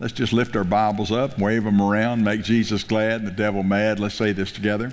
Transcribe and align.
Let's 0.00 0.12
just 0.12 0.32
lift 0.32 0.54
our 0.54 0.62
Bibles 0.62 1.10
up, 1.10 1.40
wave 1.40 1.64
them 1.64 1.82
around, 1.82 2.22
make 2.22 2.44
Jesus 2.44 2.84
glad 2.84 3.20
and 3.20 3.26
the 3.26 3.32
devil 3.32 3.64
mad. 3.64 3.98
Let's 3.98 4.14
say 4.14 4.30
this 4.30 4.52
together. 4.52 4.92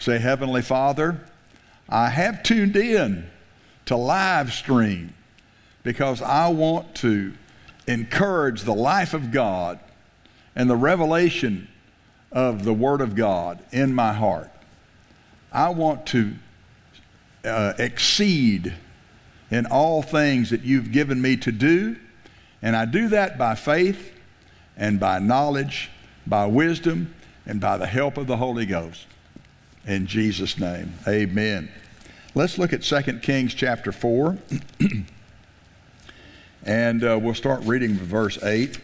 Say, 0.00 0.18
Heavenly 0.18 0.62
Father, 0.62 1.20
I 1.88 2.08
have 2.08 2.42
tuned 2.42 2.74
in 2.74 3.30
to 3.84 3.96
live 3.96 4.52
stream 4.52 5.14
because 5.84 6.20
I 6.20 6.48
want 6.48 6.96
to 6.96 7.34
encourage 7.86 8.62
the 8.62 8.74
life 8.74 9.14
of 9.14 9.30
God 9.30 9.78
and 10.56 10.68
the 10.68 10.74
revelation 10.74 11.68
of 12.32 12.64
the 12.64 12.74
Word 12.74 13.00
of 13.00 13.14
God 13.14 13.60
in 13.70 13.94
my 13.94 14.12
heart. 14.12 14.50
I 15.52 15.68
want 15.68 16.04
to 16.06 16.34
uh, 17.44 17.74
exceed 17.78 18.74
in 19.52 19.66
all 19.66 20.02
things 20.02 20.50
that 20.50 20.62
you've 20.62 20.90
given 20.90 21.22
me 21.22 21.36
to 21.36 21.52
do, 21.52 21.94
and 22.60 22.74
I 22.74 22.86
do 22.86 23.06
that 23.10 23.38
by 23.38 23.54
faith 23.54 24.11
and 24.76 24.98
by 24.98 25.18
knowledge, 25.18 25.90
by 26.26 26.46
wisdom, 26.46 27.14
and 27.46 27.60
by 27.60 27.76
the 27.76 27.86
help 27.86 28.16
of 28.16 28.26
the 28.26 28.36
Holy 28.36 28.66
Ghost. 28.66 29.06
In 29.86 30.06
Jesus' 30.06 30.58
name, 30.58 30.94
amen. 31.06 31.70
Let's 32.34 32.56
look 32.56 32.72
at 32.72 32.82
2 32.82 33.18
Kings 33.18 33.52
chapter 33.52 33.92
4. 33.92 34.38
and 36.64 37.04
uh, 37.04 37.18
we'll 37.20 37.34
start 37.34 37.62
reading 37.64 37.94
verse 37.94 38.42
8. 38.42 38.78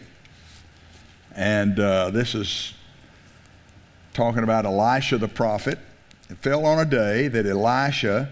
And 1.35 1.79
uh, 1.79 2.09
this 2.09 2.35
is 2.35 2.73
talking 4.13 4.43
about 4.43 4.65
Elisha 4.65 5.17
the 5.17 5.27
prophet. 5.27 5.79
It 6.29 6.37
fell 6.39 6.65
on 6.65 6.79
a 6.79 6.85
day 6.85 7.27
that 7.29 7.45
Elisha 7.45 8.29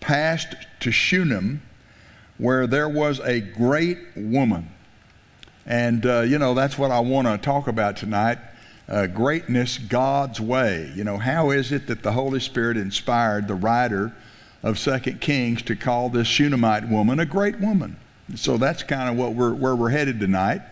passed 0.00 0.56
to 0.80 0.90
Shunem, 0.90 1.62
where 2.38 2.66
there 2.66 2.88
was 2.88 3.20
a 3.20 3.40
great 3.40 3.98
woman 4.16 4.70
and, 5.66 6.04
uh, 6.06 6.20
you 6.20 6.38
know, 6.38 6.54
that's 6.54 6.78
what 6.78 6.90
I 6.90 7.00
want 7.00 7.26
to 7.28 7.38
talk 7.38 7.68
about 7.68 7.96
tonight 7.96 8.38
uh, 8.90 9.06
greatness 9.06 9.78
God's 9.78 10.40
way. 10.40 10.90
You 10.94 11.04
know, 11.04 11.16
how 11.16 11.50
is 11.50 11.70
it 11.70 11.86
that 11.86 12.02
the 12.02 12.12
Holy 12.12 12.40
Spirit 12.40 12.76
inspired 12.76 13.46
the 13.46 13.54
writer 13.54 14.12
of 14.62 14.78
Second 14.78 15.20
Kings 15.20 15.62
to 15.62 15.76
call 15.76 16.10
this 16.10 16.26
Shunammite 16.26 16.88
woman 16.88 17.20
a 17.20 17.24
great 17.26 17.60
woman? 17.60 17.96
So 18.34 18.56
that's 18.56 18.82
kind 18.82 19.08
of 19.08 19.16
what 19.16 19.34
we're, 19.34 19.54
where 19.54 19.76
we're 19.76 19.90
headed 19.90 20.18
tonight. 20.18 20.62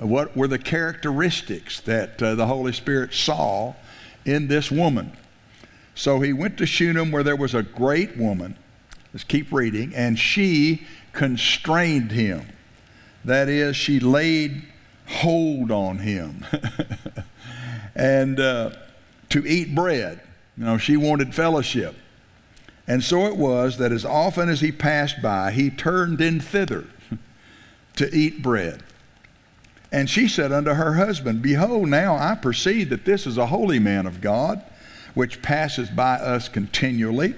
Uh, 0.00 0.06
what 0.06 0.36
were 0.36 0.48
the 0.48 0.58
characteristics 0.58 1.80
that 1.82 2.20
uh, 2.20 2.34
the 2.34 2.46
Holy 2.46 2.72
Spirit 2.72 3.14
saw 3.14 3.74
in 4.24 4.48
this 4.48 4.70
woman? 4.70 5.12
So 5.94 6.20
he 6.20 6.32
went 6.32 6.58
to 6.58 6.66
Shunem 6.66 7.12
where 7.12 7.22
there 7.22 7.36
was 7.36 7.54
a 7.54 7.62
great 7.62 8.16
woman. 8.16 8.56
Let's 9.12 9.22
keep 9.22 9.52
reading. 9.52 9.94
And 9.94 10.18
she 10.18 10.86
constrained 11.12 12.10
him. 12.10 12.48
That 13.24 13.48
is, 13.48 13.76
she 13.76 14.00
laid 14.00 14.62
hold 15.06 15.70
on 15.70 15.98
him. 15.98 16.44
and 17.94 18.38
uh, 18.40 18.70
to 19.30 19.46
eat 19.46 19.74
bread. 19.74 20.20
You 20.56 20.64
know, 20.64 20.78
she 20.78 20.96
wanted 20.96 21.34
fellowship. 21.34 21.96
And 22.86 23.02
so 23.02 23.26
it 23.26 23.36
was 23.36 23.78
that 23.78 23.92
as 23.92 24.04
often 24.04 24.48
as 24.48 24.60
he 24.60 24.70
passed 24.70 25.22
by, 25.22 25.52
he 25.52 25.70
turned 25.70 26.20
in 26.20 26.40
thither 26.40 26.86
to 27.96 28.14
eat 28.14 28.42
bread. 28.42 28.82
And 29.90 30.10
she 30.10 30.28
said 30.28 30.52
unto 30.52 30.74
her 30.74 30.94
husband, 30.94 31.40
Behold, 31.40 31.88
now 31.88 32.16
I 32.16 32.34
perceive 32.34 32.90
that 32.90 33.04
this 33.04 33.26
is 33.26 33.38
a 33.38 33.46
holy 33.46 33.78
man 33.78 34.06
of 34.06 34.20
God, 34.20 34.62
which 35.14 35.40
passes 35.40 35.88
by 35.88 36.14
us 36.14 36.48
continually. 36.48 37.34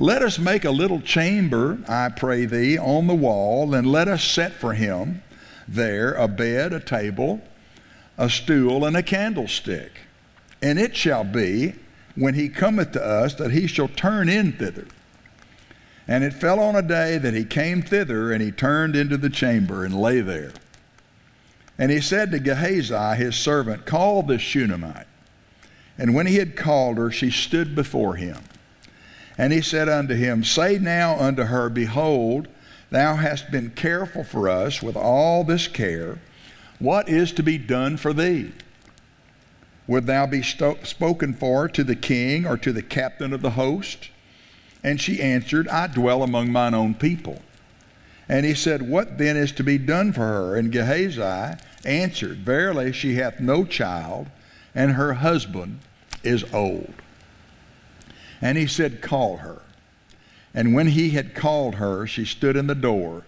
Let 0.00 0.22
us 0.22 0.38
make 0.38 0.64
a 0.64 0.70
little 0.70 1.00
chamber, 1.00 1.78
I 1.88 2.10
pray 2.10 2.44
thee, 2.44 2.78
on 2.78 3.08
the 3.08 3.16
wall, 3.16 3.74
and 3.74 3.90
let 3.90 4.06
us 4.06 4.22
set 4.22 4.52
for 4.52 4.74
him 4.74 5.22
there 5.66 6.14
a 6.14 6.28
bed, 6.28 6.72
a 6.72 6.78
table, 6.78 7.42
a 8.16 8.30
stool, 8.30 8.84
and 8.84 8.96
a 8.96 9.02
candlestick. 9.02 10.02
And 10.62 10.78
it 10.78 10.96
shall 10.96 11.24
be, 11.24 11.74
when 12.14 12.34
he 12.34 12.48
cometh 12.48 12.92
to 12.92 13.04
us, 13.04 13.34
that 13.34 13.50
he 13.50 13.66
shall 13.66 13.88
turn 13.88 14.28
in 14.28 14.52
thither. 14.52 14.86
And 16.06 16.22
it 16.22 16.32
fell 16.32 16.60
on 16.60 16.76
a 16.76 16.82
day 16.82 17.18
that 17.18 17.34
he 17.34 17.44
came 17.44 17.82
thither, 17.82 18.30
and 18.30 18.40
he 18.40 18.52
turned 18.52 18.94
into 18.94 19.16
the 19.16 19.28
chamber 19.28 19.84
and 19.84 20.00
lay 20.00 20.20
there. 20.20 20.52
And 21.76 21.90
he 21.90 22.00
said 22.00 22.30
to 22.30 22.38
Gehazi, 22.38 23.16
his 23.16 23.34
servant, 23.34 23.84
Call 23.84 24.22
this 24.22 24.42
Shunammite. 24.42 25.06
And 25.98 26.14
when 26.14 26.26
he 26.26 26.36
had 26.36 26.56
called 26.56 26.98
her, 26.98 27.10
she 27.10 27.30
stood 27.32 27.74
before 27.74 28.14
him. 28.14 28.38
And 29.38 29.52
he 29.52 29.62
said 29.62 29.88
unto 29.88 30.14
him, 30.14 30.42
Say 30.42 30.78
now 30.78 31.16
unto 31.16 31.44
her, 31.44 31.70
Behold, 31.70 32.48
thou 32.90 33.14
hast 33.14 33.52
been 33.52 33.70
careful 33.70 34.24
for 34.24 34.48
us 34.48 34.82
with 34.82 34.96
all 34.96 35.44
this 35.44 35.68
care. 35.68 36.18
What 36.80 37.08
is 37.08 37.30
to 37.32 37.42
be 37.44 37.56
done 37.56 37.96
for 37.96 38.12
thee? 38.12 38.52
Would 39.86 40.06
thou 40.06 40.26
be 40.26 40.42
sto- 40.42 40.78
spoken 40.82 41.32
for 41.32 41.68
to 41.68 41.84
the 41.84 41.96
king 41.96 42.46
or 42.46 42.58
to 42.58 42.72
the 42.72 42.82
captain 42.82 43.32
of 43.32 43.40
the 43.40 43.50
host? 43.50 44.10
And 44.82 45.00
she 45.00 45.22
answered, 45.22 45.68
I 45.68 45.86
dwell 45.86 46.22
among 46.22 46.52
mine 46.52 46.74
own 46.74 46.94
people. 46.94 47.40
And 48.28 48.44
he 48.44 48.54
said, 48.54 48.88
What 48.88 49.18
then 49.18 49.36
is 49.36 49.52
to 49.52 49.64
be 49.64 49.78
done 49.78 50.12
for 50.12 50.20
her? 50.20 50.56
And 50.56 50.72
Gehazi 50.72 51.56
answered, 51.84 52.38
Verily 52.38 52.92
she 52.92 53.14
hath 53.14 53.40
no 53.40 53.64
child, 53.64 54.28
and 54.74 54.92
her 54.92 55.14
husband 55.14 55.80
is 56.22 56.44
old. 56.52 56.92
And 58.40 58.56
he 58.56 58.66
said, 58.66 59.02
Call 59.02 59.38
her. 59.38 59.62
And 60.54 60.74
when 60.74 60.88
he 60.88 61.10
had 61.10 61.34
called 61.34 61.76
her, 61.76 62.06
she 62.06 62.24
stood 62.24 62.56
in 62.56 62.66
the 62.66 62.74
door. 62.74 63.24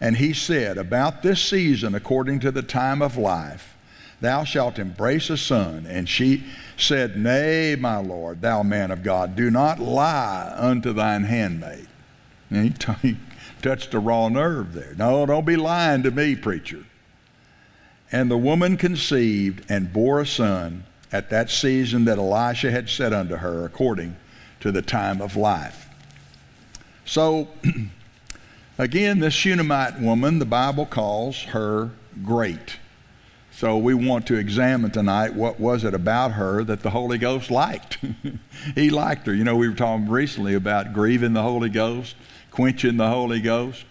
And 0.00 0.16
he 0.16 0.32
said, 0.32 0.78
About 0.78 1.22
this 1.22 1.40
season, 1.40 1.94
according 1.94 2.40
to 2.40 2.50
the 2.50 2.62
time 2.62 3.02
of 3.02 3.16
life, 3.16 3.76
thou 4.20 4.44
shalt 4.44 4.78
embrace 4.78 5.30
a 5.30 5.36
son. 5.36 5.86
And 5.88 6.08
she 6.08 6.44
said, 6.76 7.16
Nay, 7.16 7.76
my 7.78 7.96
Lord, 7.96 8.42
thou 8.42 8.62
man 8.62 8.90
of 8.90 9.02
God, 9.02 9.36
do 9.36 9.50
not 9.50 9.78
lie 9.78 10.52
unto 10.56 10.92
thine 10.92 11.24
handmaid. 11.24 11.88
And 12.50 12.64
he, 12.64 12.70
t- 12.70 12.92
he 13.02 13.16
touched 13.62 13.94
a 13.94 13.98
raw 13.98 14.28
nerve 14.28 14.74
there. 14.74 14.94
No, 14.96 15.24
don't 15.24 15.46
be 15.46 15.56
lying 15.56 16.02
to 16.02 16.10
me, 16.10 16.36
preacher. 16.36 16.84
And 18.10 18.30
the 18.30 18.36
woman 18.36 18.76
conceived 18.76 19.64
and 19.70 19.92
bore 19.92 20.20
a 20.20 20.26
son 20.26 20.84
at 21.10 21.30
that 21.30 21.50
season 21.50 22.04
that 22.04 22.18
Elisha 22.18 22.70
had 22.70 22.90
said 22.90 23.12
unto 23.12 23.36
her, 23.36 23.64
according 23.64 24.16
to 24.62 24.72
the 24.72 24.82
time 24.82 25.20
of 25.20 25.36
life. 25.36 25.88
So, 27.04 27.48
again, 28.78 29.18
this 29.18 29.34
Shunammite 29.34 30.00
woman, 30.00 30.38
the 30.38 30.44
Bible 30.46 30.86
calls 30.86 31.42
her 31.44 31.90
great. 32.24 32.78
So 33.50 33.76
we 33.76 33.92
want 33.92 34.26
to 34.28 34.36
examine 34.36 34.90
tonight 34.92 35.34
what 35.34 35.60
was 35.60 35.84
it 35.84 35.94
about 35.94 36.32
her 36.32 36.64
that 36.64 36.82
the 36.82 36.90
Holy 36.90 37.18
Ghost 37.18 37.50
liked. 37.50 37.98
he 38.74 38.88
liked 38.88 39.26
her. 39.26 39.34
You 39.34 39.44
know, 39.44 39.56
we 39.56 39.68
were 39.68 39.74
talking 39.74 40.08
recently 40.08 40.54
about 40.54 40.92
grieving 40.92 41.32
the 41.32 41.42
Holy 41.42 41.68
Ghost, 41.68 42.14
quenching 42.50 42.96
the 42.96 43.08
Holy 43.08 43.40
Ghost, 43.40 43.84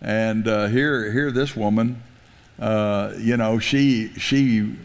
and 0.00 0.48
uh, 0.48 0.66
here, 0.66 1.12
here, 1.12 1.30
this 1.30 1.54
woman, 1.54 2.02
uh, 2.58 3.12
you 3.18 3.36
know, 3.36 3.58
she 3.58 4.08
she 4.18 4.76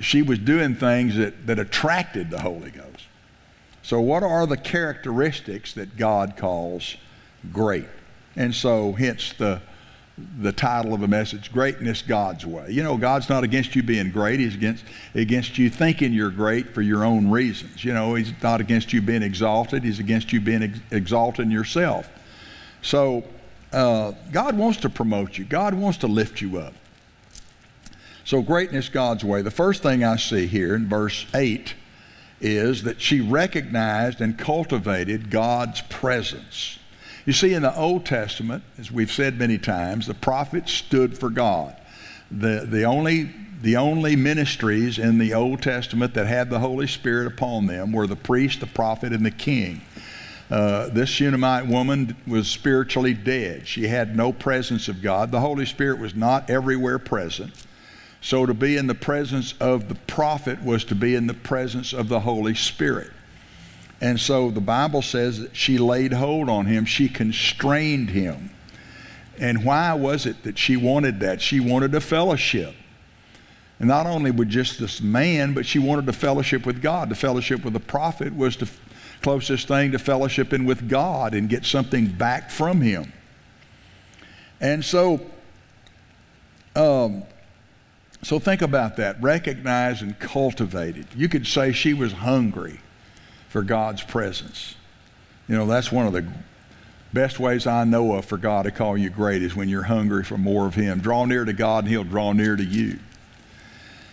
she 0.00 0.22
was 0.22 0.38
doing 0.38 0.74
things 0.74 1.16
that 1.16 1.46
that 1.46 1.58
attracted 1.58 2.30
the 2.30 2.40
Holy 2.40 2.70
Ghost. 2.70 2.83
So, 3.84 4.00
what 4.00 4.22
are 4.22 4.46
the 4.46 4.56
characteristics 4.56 5.74
that 5.74 5.98
God 5.98 6.38
calls 6.38 6.96
great? 7.52 7.86
And 8.34 8.54
so, 8.54 8.92
hence 8.92 9.34
the 9.34 9.60
the 10.38 10.52
title 10.52 10.94
of 10.94 11.00
the 11.00 11.08
message, 11.08 11.52
Greatness 11.52 12.00
God's 12.00 12.46
Way. 12.46 12.70
You 12.70 12.82
know, 12.84 12.96
God's 12.96 13.28
not 13.28 13.42
against 13.42 13.74
you 13.74 13.82
being 13.82 14.10
great. 14.10 14.38
He's 14.38 14.54
against, 14.54 14.84
against 15.12 15.58
you 15.58 15.68
thinking 15.68 16.12
you're 16.12 16.30
great 16.30 16.72
for 16.72 16.82
your 16.82 17.04
own 17.04 17.30
reasons. 17.30 17.84
You 17.84 17.92
know, 17.92 18.14
He's 18.14 18.32
not 18.42 18.60
against 18.60 18.92
you 18.92 19.02
being 19.02 19.22
exalted. 19.22 19.82
He's 19.82 19.98
against 19.98 20.32
you 20.32 20.40
being 20.40 20.62
ex- 20.62 20.78
exalting 20.90 21.50
yourself. 21.50 22.08
So, 22.80 23.24
uh, 23.72 24.12
God 24.32 24.56
wants 24.56 24.78
to 24.80 24.88
promote 24.88 25.36
you. 25.36 25.44
God 25.44 25.74
wants 25.74 25.98
to 25.98 26.06
lift 26.06 26.40
you 26.40 26.58
up. 26.58 26.74
So, 28.24 28.40
greatness 28.40 28.88
God's 28.88 29.24
way. 29.24 29.42
The 29.42 29.50
first 29.50 29.82
thing 29.82 30.04
I 30.04 30.16
see 30.16 30.46
here 30.46 30.74
in 30.74 30.88
verse 30.88 31.26
8 31.34 31.74
is 32.44 32.82
that 32.82 33.00
she 33.00 33.20
recognized 33.20 34.20
and 34.20 34.38
cultivated 34.38 35.30
God's 35.30 35.80
presence. 35.82 36.78
You 37.24 37.32
see, 37.32 37.54
in 37.54 37.62
the 37.62 37.74
Old 37.74 38.04
Testament, 38.04 38.62
as 38.78 38.92
we've 38.92 39.10
said 39.10 39.38
many 39.38 39.56
times, 39.56 40.06
the 40.06 40.14
prophets 40.14 40.70
stood 40.70 41.16
for 41.16 41.30
God. 41.30 41.74
The, 42.30 42.66
the, 42.70 42.84
only, 42.84 43.30
the 43.62 43.76
only 43.76 44.14
ministries 44.14 44.98
in 44.98 45.16
the 45.16 45.32
Old 45.32 45.62
Testament 45.62 46.12
that 46.14 46.26
had 46.26 46.50
the 46.50 46.58
Holy 46.58 46.86
Spirit 46.86 47.26
upon 47.26 47.66
them 47.66 47.92
were 47.92 48.06
the 48.06 48.14
priest, 48.14 48.60
the 48.60 48.66
prophet, 48.66 49.12
and 49.14 49.24
the 49.24 49.30
king. 49.30 49.80
Uh, 50.50 50.90
this 50.90 51.08
Shunammite 51.08 51.66
woman 51.66 52.14
was 52.26 52.46
spiritually 52.46 53.14
dead. 53.14 53.66
She 53.66 53.86
had 53.86 54.14
no 54.14 54.30
presence 54.30 54.88
of 54.88 55.00
God. 55.00 55.30
The 55.30 55.40
Holy 55.40 55.64
Spirit 55.64 55.98
was 55.98 56.14
not 56.14 56.50
everywhere 56.50 56.98
present. 56.98 57.54
So 58.24 58.46
to 58.46 58.54
be 58.54 58.78
in 58.78 58.86
the 58.86 58.94
presence 58.94 59.52
of 59.60 59.90
the 59.90 59.96
prophet 59.96 60.62
was 60.64 60.82
to 60.84 60.94
be 60.94 61.14
in 61.14 61.26
the 61.26 61.34
presence 61.34 61.92
of 61.92 62.08
the 62.08 62.20
Holy 62.20 62.54
Spirit. 62.54 63.10
And 64.00 64.18
so 64.18 64.50
the 64.50 64.62
Bible 64.62 65.02
says 65.02 65.40
that 65.40 65.54
she 65.54 65.76
laid 65.76 66.14
hold 66.14 66.48
on 66.48 66.64
him, 66.64 66.86
she 66.86 67.10
constrained 67.10 68.08
him. 68.08 68.48
And 69.38 69.62
why 69.62 69.92
was 69.92 70.24
it 70.24 70.42
that 70.44 70.56
she 70.56 70.74
wanted 70.74 71.20
that? 71.20 71.42
She 71.42 71.60
wanted 71.60 71.94
a 71.94 72.00
fellowship. 72.00 72.74
And 73.78 73.88
not 73.88 74.06
only 74.06 74.30
with 74.30 74.48
just 74.48 74.78
this 74.78 75.02
man, 75.02 75.52
but 75.52 75.66
she 75.66 75.78
wanted 75.78 76.08
a 76.08 76.14
fellowship 76.14 76.64
with 76.64 76.80
God. 76.80 77.10
The 77.10 77.14
fellowship 77.14 77.62
with 77.62 77.74
the 77.74 77.80
prophet 77.80 78.34
was 78.34 78.56
the 78.56 78.70
closest 79.20 79.68
thing 79.68 79.92
to 79.92 79.98
fellowshipping 79.98 80.64
with 80.64 80.88
God 80.88 81.34
and 81.34 81.46
get 81.46 81.66
something 81.66 82.06
back 82.06 82.50
from 82.50 82.80
him. 82.80 83.12
And 84.62 84.82
so, 84.82 85.20
um, 86.74 87.24
so 88.24 88.38
think 88.38 88.62
about 88.62 88.96
that. 88.96 89.20
Recognize 89.22 90.02
and 90.02 90.18
cultivate 90.18 90.96
it. 90.96 91.06
You 91.14 91.28
could 91.28 91.46
say 91.46 91.72
she 91.72 91.92
was 91.92 92.12
hungry 92.12 92.80
for 93.48 93.62
God's 93.62 94.02
presence. 94.02 94.76
You 95.48 95.56
know, 95.56 95.66
that's 95.66 95.92
one 95.92 96.06
of 96.06 96.12
the 96.12 96.26
best 97.12 97.38
ways 97.38 97.66
I 97.66 97.84
know 97.84 98.14
of 98.14 98.24
for 98.24 98.36
God 98.36 98.64
to 98.64 98.70
call 98.70 98.96
you 98.96 99.10
great 99.10 99.42
is 99.42 99.54
when 99.54 99.68
you're 99.68 99.84
hungry 99.84 100.24
for 100.24 100.38
more 100.38 100.66
of 100.66 100.74
Him. 100.74 101.00
Draw 101.00 101.26
near 101.26 101.44
to 101.44 101.52
God 101.52 101.84
and 101.84 101.88
He'll 101.88 102.04
draw 102.04 102.32
near 102.32 102.56
to 102.56 102.64
you. 102.64 102.98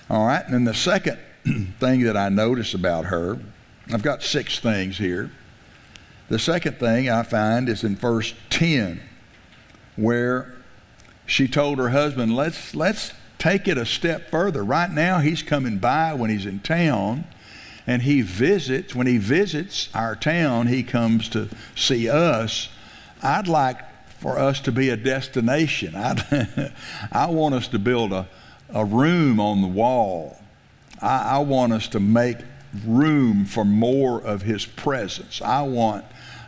All 0.09 0.27
right, 0.27 0.43
and 0.43 0.53
then 0.53 0.65
the 0.65 0.73
second 0.73 1.17
thing 1.79 2.03
that 2.03 2.17
I 2.17 2.29
notice 2.29 2.73
about 2.73 3.05
her, 3.05 3.39
I've 3.91 4.03
got 4.03 4.23
six 4.23 4.59
things 4.59 4.97
here. 4.97 5.31
The 6.29 6.37
second 6.37 6.77
thing 6.77 7.09
I 7.09 7.23
find 7.23 7.67
is 7.67 7.83
in 7.83 7.95
verse 7.95 8.33
10, 8.49 9.01
where 9.95 10.53
she 11.25 11.47
told 11.47 11.77
her 11.77 11.89
husband, 11.89 12.35
let's, 12.35 12.75
let's 12.75 13.13
take 13.41 13.67
it 13.67 13.75
a 13.75 13.85
step 13.87 14.29
further. 14.29 14.63
Right 14.63 14.91
now, 14.91 15.17
he's 15.17 15.41
coming 15.41 15.79
by 15.79 16.13
when 16.13 16.29
he's 16.29 16.45
in 16.45 16.59
town, 16.59 17.23
and 17.87 18.03
he 18.03 18.21
visits. 18.21 18.93
When 18.93 19.07
he 19.07 19.17
visits 19.17 19.89
our 19.95 20.15
town, 20.15 20.67
he 20.67 20.83
comes 20.83 21.27
to 21.29 21.49
see 21.75 22.07
us. 22.07 22.69
I'd 23.23 23.47
like 23.47 23.79
for 24.19 24.37
us 24.37 24.59
to 24.61 24.71
be 24.71 24.89
a 24.89 24.95
destination. 24.95 25.95
i 25.95 26.71
I 27.11 27.25
want 27.31 27.55
us 27.55 27.67
to 27.69 27.79
build 27.79 28.13
a, 28.13 28.27
a 28.69 28.85
room 28.85 29.39
on 29.39 29.63
the 29.63 29.67
wall. 29.67 30.37
I, 31.01 31.37
I 31.37 31.37
want 31.39 31.73
us 31.73 31.87
to 31.89 31.99
make 31.99 32.37
room 32.85 33.45
for 33.45 33.65
more 33.65 34.21
of 34.21 34.43
his 34.43 34.67
presence. 34.67 35.41
I 35.41 35.63
want, 35.63 36.05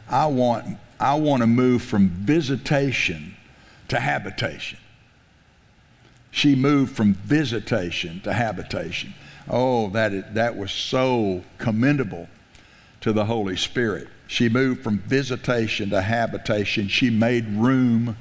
I 0.07 0.27
want, 0.27 0.77
I 0.99 1.15
want 1.15 1.41
to 1.41 1.47
move 1.47 1.81
from 1.81 2.09
visitation 2.09 3.35
to 3.87 3.99
habitation. 3.99 4.77
She 6.33 6.53
moved 6.55 6.95
from 6.95 7.13
visitation 7.13 8.19
to 8.25 8.33
habitation. 8.33 9.13
Oh, 9.47 9.89
that, 9.91 10.33
that 10.33 10.57
was 10.57 10.71
so 10.71 11.45
commendable 11.57 12.27
to 12.99 13.13
the 13.13 13.25
Holy 13.25 13.55
Spirit. 13.55 14.09
She 14.27 14.49
moved 14.49 14.83
from 14.83 14.99
visitation 14.99 15.91
to 15.91 16.01
habitation. 16.01 16.89
She 16.89 17.09
made 17.09 17.47
room 17.47 18.17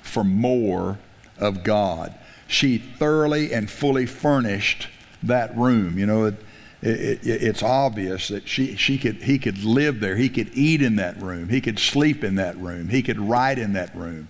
for 0.00 0.24
more 0.24 0.98
of 1.38 1.62
God 1.62 2.14
she 2.46 2.78
thoroughly 2.78 3.52
and 3.52 3.70
fully 3.70 4.06
furnished 4.06 4.88
that 5.22 5.56
room. 5.56 5.98
You 5.98 6.06
know, 6.06 6.24
it, 6.26 6.34
it, 6.82 7.26
it, 7.26 7.42
it's 7.42 7.62
obvious 7.62 8.28
that 8.28 8.48
she, 8.48 8.76
she 8.76 8.98
could, 8.98 9.16
he 9.22 9.38
could 9.38 9.64
live 9.64 10.00
there. 10.00 10.16
He 10.16 10.28
could 10.28 10.50
eat 10.54 10.82
in 10.82 10.96
that 10.96 11.20
room. 11.20 11.48
He 11.48 11.60
could 11.60 11.78
sleep 11.78 12.22
in 12.22 12.36
that 12.36 12.56
room. 12.56 12.88
He 12.88 13.02
could 13.02 13.18
write 13.18 13.58
in 13.58 13.72
that 13.72 13.94
room. 13.96 14.28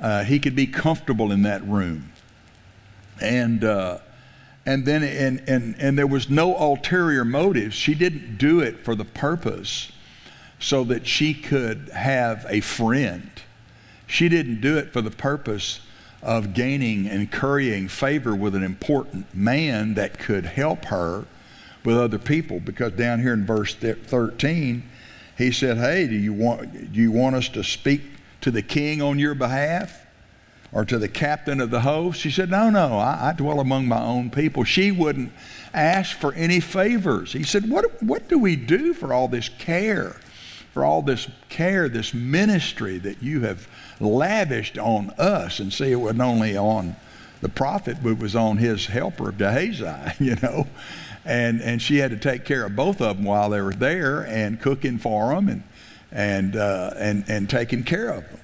Uh, 0.00 0.24
he 0.24 0.38
could 0.38 0.56
be 0.56 0.66
comfortable 0.66 1.32
in 1.32 1.42
that 1.42 1.66
room. 1.66 2.12
And, 3.20 3.64
uh, 3.64 3.98
and 4.64 4.84
then, 4.84 5.02
and, 5.02 5.42
and, 5.48 5.76
and 5.78 5.98
there 5.98 6.06
was 6.06 6.28
no 6.28 6.56
ulterior 6.56 7.24
motive. 7.24 7.72
She 7.72 7.94
didn't 7.94 8.36
do 8.36 8.60
it 8.60 8.84
for 8.84 8.94
the 8.94 9.04
purpose 9.04 9.92
so 10.58 10.84
that 10.84 11.06
she 11.06 11.34
could 11.34 11.90
have 11.90 12.46
a 12.48 12.60
friend. 12.60 13.30
She 14.06 14.28
didn't 14.28 14.60
do 14.60 14.76
it 14.78 14.92
for 14.92 15.00
the 15.00 15.10
purpose 15.10 15.80
of 16.22 16.54
gaining 16.54 17.06
and 17.06 17.30
currying 17.30 17.88
favor 17.88 18.34
with 18.34 18.54
an 18.54 18.62
important 18.62 19.32
man 19.34 19.94
that 19.94 20.18
could 20.18 20.46
help 20.46 20.86
her 20.86 21.24
with 21.84 21.96
other 21.96 22.18
people. 22.18 22.58
Because 22.60 22.92
down 22.92 23.20
here 23.20 23.32
in 23.32 23.46
verse 23.46 23.74
13, 23.74 24.82
he 25.36 25.52
said, 25.52 25.76
Hey, 25.76 26.06
do 26.06 26.14
you 26.14 26.32
want, 26.32 26.92
do 26.92 27.00
you 27.00 27.12
want 27.12 27.36
us 27.36 27.48
to 27.50 27.62
speak 27.62 28.02
to 28.40 28.50
the 28.50 28.62
king 28.62 29.02
on 29.02 29.18
your 29.18 29.34
behalf? 29.34 30.05
Or 30.72 30.84
to 30.84 30.98
the 30.98 31.08
captain 31.08 31.60
of 31.60 31.70
the 31.70 31.80
host? 31.80 32.20
She 32.20 32.30
said, 32.30 32.50
No, 32.50 32.70
no, 32.70 32.98
I, 32.98 33.28
I 33.28 33.32
dwell 33.32 33.60
among 33.60 33.86
my 33.86 34.00
own 34.00 34.30
people. 34.30 34.64
She 34.64 34.90
wouldn't 34.90 35.32
ask 35.72 36.16
for 36.18 36.34
any 36.34 36.60
favors. 36.60 37.32
He 37.32 37.44
said, 37.44 37.70
What, 37.70 38.02
what 38.02 38.28
do 38.28 38.38
we 38.38 38.56
do 38.56 38.92
for 38.92 39.12
all 39.12 39.28
this 39.28 39.48
care? 39.48 40.16
For 40.72 40.84
all 40.84 41.00
this 41.00 41.28
care, 41.48 41.88
this 41.88 42.12
ministry 42.12 42.98
that 42.98 43.22
you 43.22 43.40
have 43.42 43.66
lavished 43.98 44.76
on 44.76 45.10
us. 45.18 45.58
And 45.60 45.72
see, 45.72 45.92
it 45.92 45.96
wasn't 45.96 46.20
only 46.20 46.56
on 46.56 46.96
the 47.40 47.48
prophet, 47.48 47.98
but 48.02 48.10
it 48.10 48.18
was 48.18 48.36
on 48.36 48.58
his 48.58 48.86
helper, 48.86 49.32
Gehazi, 49.32 50.12
you 50.24 50.36
know. 50.42 50.66
And, 51.24 51.60
and 51.60 51.82
she 51.82 51.98
had 51.98 52.10
to 52.12 52.16
take 52.16 52.44
care 52.44 52.64
of 52.64 52.76
both 52.76 53.00
of 53.00 53.16
them 53.16 53.24
while 53.24 53.50
they 53.50 53.60
were 53.60 53.72
there 53.72 54.22
and 54.26 54.60
cooking 54.60 54.98
for 54.98 55.34
them 55.34 55.48
and, 55.48 55.62
and, 56.12 56.56
uh, 56.56 56.92
and, 56.96 57.24
and 57.28 57.50
taking 57.50 57.82
care 57.82 58.10
of 58.10 58.28
them. 58.30 58.40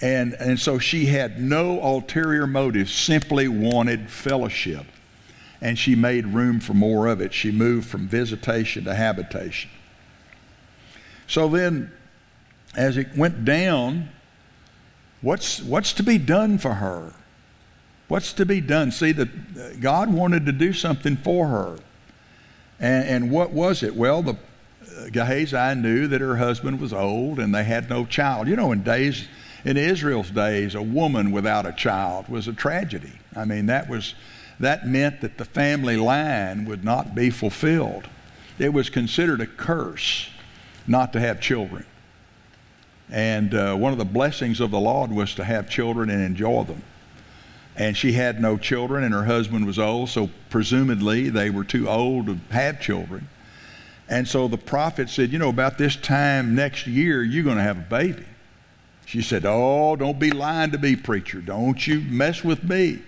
And, 0.00 0.34
and 0.34 0.60
so 0.60 0.78
she 0.78 1.06
had 1.06 1.40
no 1.40 1.80
ulterior 1.80 2.46
motive, 2.46 2.90
simply 2.90 3.48
wanted 3.48 4.10
fellowship. 4.10 4.84
And 5.60 5.78
she 5.78 5.94
made 5.94 6.26
room 6.26 6.60
for 6.60 6.74
more 6.74 7.06
of 7.06 7.20
it. 7.20 7.32
She 7.32 7.50
moved 7.50 7.88
from 7.88 8.06
visitation 8.06 8.84
to 8.84 8.94
habitation. 8.94 9.70
So 11.26 11.48
then, 11.48 11.90
as 12.76 12.98
it 12.98 13.16
went 13.16 13.44
down, 13.44 14.10
What's, 15.26 15.60
what's 15.60 15.92
to 15.94 16.02
be 16.02 16.18
done 16.18 16.58
for 16.58 16.74
her? 16.74 17.12
What's 18.08 18.32
to 18.34 18.46
be 18.46 18.60
done? 18.60 18.92
See, 18.92 19.12
that 19.12 19.80
God 19.80 20.12
wanted 20.12 20.46
to 20.46 20.52
do 20.52 20.72
something 20.72 21.16
for 21.16 21.48
her. 21.48 21.78
And, 22.78 23.08
and 23.08 23.30
what 23.30 23.50
was 23.50 23.82
it? 23.82 23.96
Well, 23.96 24.22
the, 24.22 24.34
uh, 24.34 25.08
Gehazi 25.10 25.74
knew 25.74 26.06
that 26.06 26.20
her 26.20 26.36
husband 26.36 26.80
was 26.80 26.92
old 26.92 27.40
and 27.40 27.54
they 27.54 27.64
had 27.64 27.90
no 27.90 28.04
child. 28.04 28.46
You 28.46 28.56
know, 28.56 28.70
in 28.72 28.82
days, 28.82 29.26
in 29.66 29.76
Israel's 29.76 30.30
days, 30.30 30.76
a 30.76 30.80
woman 30.80 31.32
without 31.32 31.66
a 31.66 31.72
child 31.72 32.28
was 32.28 32.46
a 32.46 32.52
tragedy. 32.52 33.12
I 33.34 33.44
mean, 33.44 33.66
that 33.66 33.88
was, 33.88 34.14
that 34.60 34.86
meant 34.86 35.22
that 35.22 35.38
the 35.38 35.44
family 35.44 35.96
line 35.96 36.66
would 36.66 36.84
not 36.84 37.16
be 37.16 37.30
fulfilled. 37.30 38.08
It 38.60 38.72
was 38.72 38.88
considered 38.88 39.40
a 39.40 39.46
curse 39.46 40.30
not 40.86 41.12
to 41.14 41.20
have 41.20 41.40
children. 41.40 41.84
And 43.10 43.54
uh, 43.54 43.74
one 43.74 43.90
of 43.90 43.98
the 43.98 44.04
blessings 44.04 44.60
of 44.60 44.70
the 44.70 44.78
Lord 44.78 45.10
was 45.10 45.34
to 45.34 45.42
have 45.42 45.68
children 45.68 46.10
and 46.10 46.22
enjoy 46.22 46.62
them. 46.62 46.84
And 47.74 47.96
she 47.96 48.12
had 48.12 48.40
no 48.40 48.56
children, 48.56 49.02
and 49.02 49.12
her 49.12 49.24
husband 49.24 49.66
was 49.66 49.80
old, 49.80 50.10
so 50.10 50.30
presumably 50.48 51.28
they 51.28 51.50
were 51.50 51.64
too 51.64 51.88
old 51.88 52.26
to 52.26 52.38
have 52.50 52.80
children. 52.80 53.28
And 54.08 54.28
so 54.28 54.46
the 54.46 54.58
prophet 54.58 55.10
said, 55.10 55.32
You 55.32 55.40
know, 55.40 55.48
about 55.48 55.76
this 55.76 55.96
time 55.96 56.54
next 56.54 56.86
year, 56.86 57.24
you're 57.24 57.42
going 57.42 57.56
to 57.56 57.64
have 57.64 57.78
a 57.78 57.80
baby. 57.80 58.26
She 59.06 59.22
said, 59.22 59.44
Oh, 59.46 59.96
don't 59.96 60.18
be 60.18 60.32
lying 60.32 60.72
to 60.72 60.78
me, 60.78 60.96
preacher. 60.96 61.40
Don't 61.40 61.86
you 61.86 62.00
mess 62.00 62.44
with 62.44 62.62
me. 62.64 63.02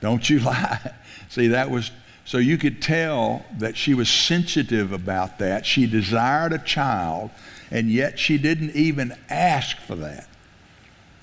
Don't 0.00 0.28
you 0.28 0.40
lie. 0.40 0.92
See, 1.30 1.48
that 1.48 1.70
was 1.70 1.90
so 2.26 2.38
you 2.38 2.58
could 2.58 2.82
tell 2.82 3.46
that 3.58 3.76
she 3.76 3.94
was 3.94 4.10
sensitive 4.10 4.90
about 4.92 5.38
that. 5.38 5.64
She 5.64 5.86
desired 5.86 6.52
a 6.52 6.58
child 6.58 7.30
and 7.70 7.88
yet 7.88 8.18
she 8.18 8.36
didn't 8.36 8.72
even 8.72 9.14
ask 9.30 9.78
for 9.78 9.94
that. 9.94 10.26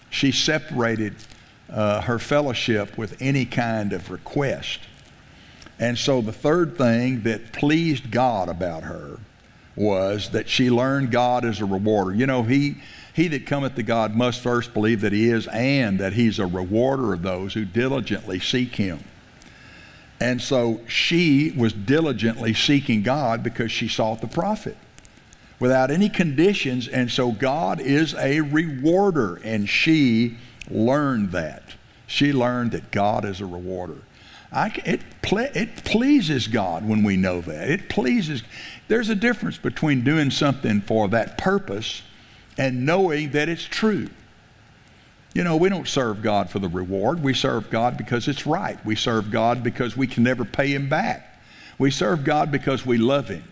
She 0.09 0.31
separated 0.31 1.15
uh, 1.69 2.01
her 2.01 2.19
fellowship 2.19 2.97
with 2.97 3.21
any 3.21 3.45
kind 3.45 3.91
of 3.91 4.09
request. 4.09 4.79
And 5.77 5.97
so 5.97 6.21
the 6.21 6.31
third 6.31 6.77
thing 6.77 7.23
that 7.23 7.51
pleased 7.51 8.09
God 8.09 8.47
about 8.47 8.83
her 8.83 9.19
was 9.75 10.29
that 10.29 10.47
she 10.47 10.69
learned 10.69 11.11
God 11.11 11.43
as 11.43 11.59
a 11.59 11.65
rewarder. 11.65 12.13
You 12.13 12.27
know, 12.27 12.43
he, 12.43 12.75
he 13.13 13.27
that 13.29 13.45
cometh 13.45 13.75
to 13.75 13.83
God 13.83 14.15
must 14.15 14.41
first 14.41 14.73
believe 14.73 15.01
that 15.01 15.13
he 15.13 15.29
is 15.29 15.47
and 15.47 15.99
that 15.99 16.13
he's 16.13 16.39
a 16.39 16.47
rewarder 16.47 17.13
of 17.13 17.21
those 17.21 17.53
who 17.53 17.63
diligently 17.63 18.39
seek 18.39 18.75
him. 18.75 19.03
And 20.19 20.41
so 20.41 20.81
she 20.87 21.51
was 21.51 21.73
diligently 21.73 22.53
seeking 22.53 23.03
God 23.03 23.43
because 23.43 23.71
she 23.71 23.87
sought 23.87 24.21
the 24.21 24.27
prophet 24.27 24.77
without 25.59 25.91
any 25.91 26.09
conditions. 26.09 26.87
And 26.87 27.11
so 27.11 27.31
God 27.31 27.79
is 27.79 28.15
a 28.15 28.41
rewarder. 28.41 29.39
And 29.43 29.69
she 29.69 30.37
learned 30.69 31.31
that. 31.33 31.63
She 32.07 32.33
learned 32.33 32.71
that 32.71 32.89
God 32.89 33.25
is 33.25 33.41
a 33.41 33.45
rewarder. 33.45 34.01
I, 34.51 34.71
it, 34.85 35.01
ple- 35.21 35.49
it 35.53 35.83
pleases 35.83 36.47
God 36.47 36.87
when 36.87 37.03
we 37.03 37.17
know 37.17 37.41
that. 37.41 37.69
It 37.69 37.89
pleases. 37.89 38.43
There's 38.87 39.09
a 39.09 39.15
difference 39.15 39.57
between 39.57 40.03
doing 40.03 40.31
something 40.31 40.81
for 40.81 41.07
that 41.09 41.37
purpose 41.37 42.01
and 42.57 42.85
knowing 42.85 43.31
that 43.31 43.49
it's 43.49 43.63
true. 43.63 44.09
You 45.33 45.43
know, 45.43 45.57
we 45.57 45.69
don't 45.69 45.87
serve 45.87 46.21
God 46.21 46.49
for 46.49 46.59
the 46.59 46.69
reward. 46.69 47.23
We 47.23 47.33
serve 47.33 47.69
God 47.71 47.97
because 47.97 48.27
it's 48.27 48.45
right. 48.45 48.83
We 48.85 48.95
serve 48.95 49.31
God 49.31 49.63
because 49.63 49.97
we 49.97 50.05
can 50.05 50.23
never 50.23 50.45
pay 50.45 50.73
Him 50.73 50.89
back. 50.89 51.41
We 51.79 51.89
serve 51.89 52.23
God 52.23 52.51
because 52.51 52.85
we 52.85 52.97
love 52.97 53.29
Him. 53.29 53.43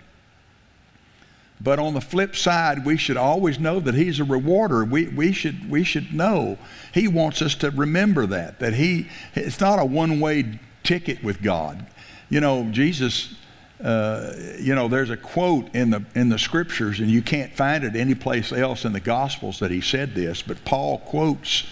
But 1.59 1.79
on 1.79 1.93
the 1.93 2.01
flip 2.01 2.35
side, 2.35 2.85
we 2.85 2.97
should 2.97 3.17
always 3.17 3.59
know 3.59 3.79
that 3.79 3.95
He's 3.95 4.19
a 4.19 4.23
rewarder. 4.23 4.83
We, 4.83 5.07
we, 5.07 5.31
should, 5.31 5.69
we 5.69 5.83
should 5.83 6.13
know 6.13 6.57
He 6.93 7.07
wants 7.07 7.41
us 7.41 7.55
to 7.55 7.71
remember 7.71 8.27
that, 8.27 8.59
that 8.59 8.73
He, 8.73 9.07
it's 9.35 9.59
not 9.59 9.79
a 9.79 9.85
one 9.85 10.19
way 10.19 10.59
ticket 10.83 11.23
with 11.23 11.41
God. 11.41 11.85
You 12.29 12.41
know, 12.41 12.69
Jesus, 12.71 13.35
uh, 13.83 14.33
you 14.59 14.75
know, 14.75 14.87
there's 14.87 15.09
a 15.09 15.17
quote 15.17 15.73
in 15.73 15.89
the, 15.89 16.03
in 16.13 16.29
the 16.29 16.37
scriptures, 16.37 16.99
and 16.99 17.09
you 17.09 17.21
can't 17.21 17.53
find 17.53 17.83
it 17.83 17.95
anyplace 17.95 18.51
else 18.51 18.85
in 18.85 18.93
the 18.93 18.99
Gospels 18.99 19.59
that 19.59 19.71
he 19.71 19.81
said 19.81 20.13
this, 20.13 20.41
but 20.41 20.63
Paul 20.65 20.99
quotes 20.99 21.65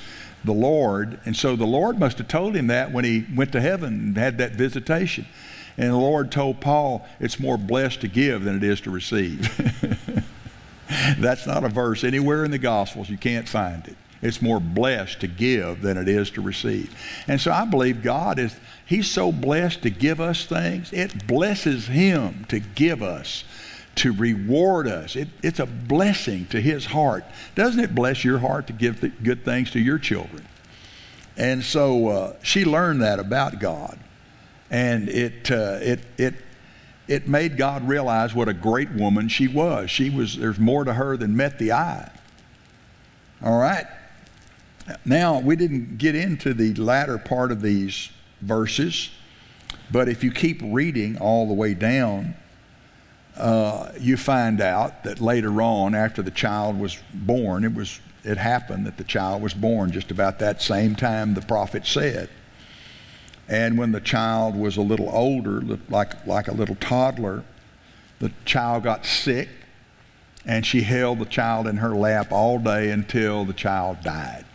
the 0.44 0.54
Lord. 0.54 1.20
And 1.26 1.36
so 1.36 1.56
the 1.56 1.68
Lord 1.68 2.00
must 2.00 2.18
have 2.18 2.28
told 2.28 2.56
him 2.56 2.68
that 2.68 2.92
when 2.92 3.06
he 3.06 3.26
went 3.36 3.52
to 3.52 3.62
heaven 3.62 3.94
and 3.94 4.18
had 4.18 4.38
that 4.40 4.54
visitation. 4.54 5.26
And 5.78 5.92
the 5.92 5.98
Lord 5.98 6.32
told 6.32 6.60
Paul, 6.60 7.08
it's 7.20 7.40
more 7.40 7.58
blessed 7.58 8.02
to 8.02 8.08
give 8.08 8.44
than 8.44 8.58
it 8.58 8.64
is 8.64 8.82
to 8.82 8.92
receive. 8.92 9.48
That's 11.20 11.46
not 11.46 11.64
a 11.64 11.70
verse 11.70 12.04
anywhere 12.04 12.44
in 12.44 12.52
the 12.52 12.58
Gospels. 12.58 13.10
You 13.10 13.18
can't 13.18 13.48
find 13.48 13.88
it. 13.88 13.96
It's 14.22 14.42
more 14.42 14.60
blessed 14.60 15.22
to 15.22 15.28
give 15.28 15.82
than 15.82 15.98
it 15.98 16.08
is 16.08 16.30
to 16.32 16.42
receive. 16.42 16.94
And 17.28 17.40
so 17.40 17.52
I 17.52 17.66
believe 17.66 18.04
God 18.04 18.38
is, 18.38 18.56
He's 18.86 19.10
so 19.10 19.32
blessed 19.32 19.82
to 19.84 19.90
give 19.90 20.20
us 20.20 20.46
things. 20.46 20.92
It 20.92 21.28
blesses 21.28 21.88
Him 21.88 22.46
to 22.50 22.60
give 22.60 23.02
us, 23.02 23.44
to 23.96 24.12
reward 24.12 24.88
us. 24.88 25.16
It, 25.16 25.30
it's 25.42 25.60
a 25.60 25.66
blessing 25.66 26.48
to 26.48 26.60
His 26.60 26.88
heart. 26.88 27.24
Doesn't 27.56 27.80
it 27.80 27.96
bless 27.96 28.26
your 28.26 28.40
heart 28.40 28.68
to 28.68 28.74
give 28.74 29.00
good 29.24 29.46
things 29.46 29.72
to 29.72 29.80
your 29.80 29.98
children? 30.00 30.46
And 31.38 31.64
so 31.64 32.08
uh, 32.10 32.36
she 32.44 32.66
learned 32.66 33.02
that 33.02 33.20
about 33.20 33.60
God. 33.60 33.98
And 34.70 35.08
it, 35.08 35.50
uh, 35.50 35.80
it, 35.82 36.02
it 36.18 36.34
it 37.10 37.28
made 37.28 37.58
God 37.58 37.88
realize 37.90 38.36
what 38.36 38.48
a 38.48 38.54
great 38.54 38.92
woman 38.92 39.30
she 39.30 39.48
was. 39.48 39.90
She 39.90 40.12
was 40.12 40.38
there's 40.38 40.60
more 40.60 40.84
to 40.84 40.94
her 40.94 41.18
than 41.18 41.36
met 41.36 41.58
the 41.58 41.72
eye. 41.72 42.12
All 43.44 43.58
right. 43.60 43.88
Now, 45.06 45.40
we 45.40 45.56
didn't 45.56 45.98
get 45.98 46.16
into 46.16 46.54
the 46.54 46.74
latter 46.76 47.18
part 47.18 47.52
of 47.52 47.62
these 47.62 48.10
verses, 48.42 49.10
but 49.92 50.10
if 50.10 50.24
you 50.24 50.32
keep 50.32 50.62
reading 50.64 51.18
all 51.18 51.48
the 51.48 51.54
way 51.54 51.74
down, 51.74 52.36
uh, 53.38 53.92
you 54.00 54.18
find 54.18 54.62
out 54.62 55.04
that 55.04 55.22
later 55.22 55.62
on, 55.62 55.96
after 55.96 56.22
the 56.22 56.32
child 56.32 56.80
was 56.80 56.98
born, 57.14 57.64
it 57.64 57.74
was 57.74 58.00
it 58.24 58.38
happened 58.38 58.86
that 58.86 58.98
the 58.98 59.04
child 59.04 59.42
was 59.42 59.54
born 59.54 59.92
just 59.92 60.12
about 60.12 60.40
that 60.40 60.62
same 60.62 60.96
time 60.96 61.34
the 61.34 61.42
prophet 61.42 61.86
said. 61.86 62.30
And 63.48 63.78
when 63.78 63.92
the 63.92 64.02
child 64.02 64.56
was 64.56 64.78
a 64.78 64.82
little 64.82 65.10
older, 65.10 65.62
like, 65.90 66.28
like 66.28 66.48
a 66.48 66.54
little 66.54 66.76
toddler, 66.76 67.44
the 68.20 68.32
child 68.46 68.84
got 68.84 69.06
sick, 69.06 69.50
and 70.46 70.66
she 70.66 70.82
held 70.82 71.20
the 71.20 71.26
child 71.26 71.66
in 71.66 71.78
her 71.78 71.96
lap 71.96 72.32
all 72.32 72.60
day 72.60 72.92
until 72.92 73.46
the 73.46 73.54
child 73.54 74.02
died. 74.04 74.46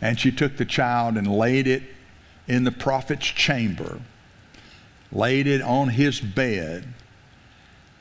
And 0.00 0.18
she 0.18 0.32
took 0.32 0.56
the 0.56 0.64
child 0.64 1.16
and 1.16 1.26
laid 1.26 1.66
it 1.66 1.82
in 2.46 2.64
the 2.64 2.72
prophet's 2.72 3.26
chamber, 3.26 4.00
laid 5.12 5.46
it 5.46 5.62
on 5.62 5.90
his 5.90 6.20
bed, 6.20 6.86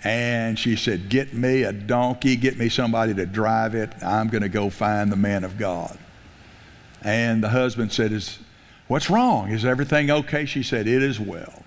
and 0.04 0.58
she 0.58 0.76
said, 0.76 1.10
Get 1.10 1.34
me 1.34 1.64
a 1.64 1.74
donkey, 1.74 2.36
get 2.36 2.58
me 2.58 2.70
somebody 2.70 3.14
to 3.16 3.26
drive 3.26 3.76
it. 3.76 3.92
I'm 4.02 4.30
going 4.30 4.44
to 4.44 4.50
go 4.50 4.70
find 4.70 5.12
the 5.12 5.18
man 5.18 5.44
of 5.44 5.58
God. 5.58 5.98
And 7.02 7.44
the 7.44 7.50
husband 7.50 7.92
said, 7.92 8.12
Is 8.12 8.40
What's 8.88 9.10
wrong? 9.10 9.52
Is 9.52 9.66
everything 9.66 10.10
okay? 10.10 10.46
She 10.46 10.64
said, 10.64 10.88
It 10.88 11.04
is 11.04 11.20
well. 11.20 11.64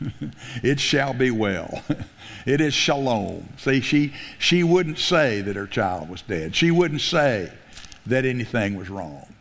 it 0.62 0.80
shall 0.80 1.14
be 1.14 1.30
well. 1.30 1.82
it 2.46 2.60
is 2.60 2.74
shalom. 2.74 3.48
See, 3.58 3.80
she, 3.80 4.12
she 4.38 4.64
wouldn't 4.64 4.98
say 4.98 5.40
that 5.42 5.54
her 5.54 5.68
child 5.68 6.08
was 6.08 6.22
dead. 6.22 6.56
She 6.56 6.72
wouldn't 6.72 7.00
say 7.00 7.52
that 8.06 8.24
anything 8.24 8.76
was 8.76 8.90
wrong. 8.90 9.33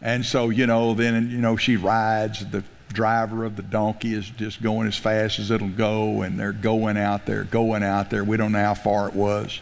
And 0.00 0.24
so, 0.24 0.50
you 0.50 0.66
know, 0.66 0.94
then, 0.94 1.30
you 1.30 1.38
know, 1.38 1.56
she 1.56 1.76
rides. 1.76 2.46
The 2.50 2.62
driver 2.92 3.44
of 3.44 3.56
the 3.56 3.62
donkey 3.62 4.14
is 4.14 4.28
just 4.30 4.62
going 4.62 4.86
as 4.86 4.96
fast 4.96 5.38
as 5.38 5.50
it'll 5.50 5.68
go, 5.68 6.22
and 6.22 6.38
they're 6.38 6.52
going 6.52 6.96
out 6.96 7.26
there, 7.26 7.44
going 7.44 7.82
out 7.82 8.10
there. 8.10 8.24
We 8.24 8.36
don't 8.36 8.52
know 8.52 8.62
how 8.62 8.74
far 8.74 9.08
it 9.08 9.14
was. 9.14 9.60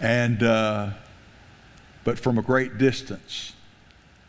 And, 0.00 0.42
uh, 0.42 0.90
but 2.04 2.18
from 2.18 2.38
a 2.38 2.42
great 2.42 2.78
distance, 2.78 3.54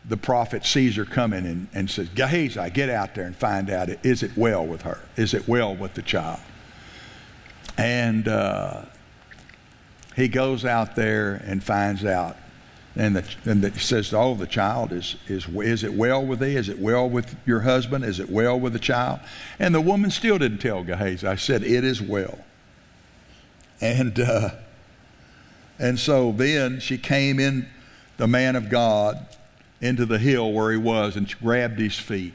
the 0.07 0.17
prophet 0.17 0.65
sees 0.65 0.95
her 0.95 1.05
coming 1.05 1.45
and, 1.45 1.67
and 1.73 1.89
says, 1.89 2.07
Gehazi, 2.09 2.69
get 2.69 2.89
out 2.89 3.15
there 3.15 3.25
and 3.25 3.35
find 3.35 3.69
out, 3.69 3.89
is 4.05 4.23
it 4.23 4.37
well 4.37 4.65
with 4.65 4.83
her? 4.83 4.99
Is 5.17 5.33
it 5.33 5.47
well 5.47 5.75
with 5.75 5.95
the 5.95 6.01
child? 6.01 6.39
And 7.77 8.27
uh, 8.27 8.83
he 10.15 10.27
goes 10.27 10.63
out 10.63 10.95
there 10.95 11.35
and 11.45 11.63
finds 11.63 12.05
out. 12.05 12.37
And, 12.97 13.15
the, 13.15 13.23
and 13.45 13.63
the, 13.63 13.79
says, 13.79 14.11
Oh, 14.11 14.33
the 14.33 14.47
child 14.47 14.91
is, 14.91 15.17
is, 15.27 15.47
is 15.47 15.83
it 15.83 15.93
well 15.93 16.25
with 16.25 16.39
thee? 16.39 16.55
Is 16.55 16.67
it 16.67 16.79
well 16.79 17.07
with 17.07 17.35
your 17.45 17.59
husband? 17.59 18.03
Is 18.03 18.19
it 18.19 18.27
well 18.27 18.59
with 18.59 18.73
the 18.73 18.79
child? 18.79 19.19
And 19.59 19.73
the 19.73 19.81
woman 19.81 20.09
still 20.09 20.39
didn't 20.39 20.57
tell 20.57 20.83
Gehazi. 20.83 21.27
I 21.27 21.35
said, 21.35 21.61
It 21.61 21.83
is 21.83 22.01
well. 22.01 22.39
And, 23.79 24.19
uh, 24.19 24.49
and 25.77 25.99
so 25.99 26.31
then 26.31 26.79
she 26.79 26.97
came 26.97 27.39
in, 27.39 27.69
the 28.17 28.27
man 28.27 28.55
of 28.55 28.67
God, 28.67 29.27
into 29.79 30.07
the 30.07 30.17
hill 30.17 30.51
where 30.51 30.71
he 30.71 30.77
was 30.77 31.15
and 31.15 31.31
grabbed 31.39 31.77
his 31.77 31.99
feet. 31.99 32.33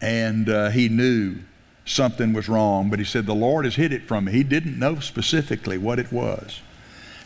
And 0.00 0.48
uh, 0.48 0.70
he 0.70 0.88
knew 0.88 1.36
something 1.84 2.32
was 2.32 2.48
wrong, 2.48 2.88
but 2.88 2.98
he 2.98 3.04
said, 3.04 3.26
The 3.26 3.34
Lord 3.34 3.66
has 3.66 3.74
hid 3.74 3.92
it 3.92 4.08
from 4.08 4.24
me. 4.24 4.32
He 4.32 4.42
didn't 4.42 4.78
know 4.78 5.00
specifically 5.00 5.76
what 5.76 5.98
it 5.98 6.10
was. 6.10 6.60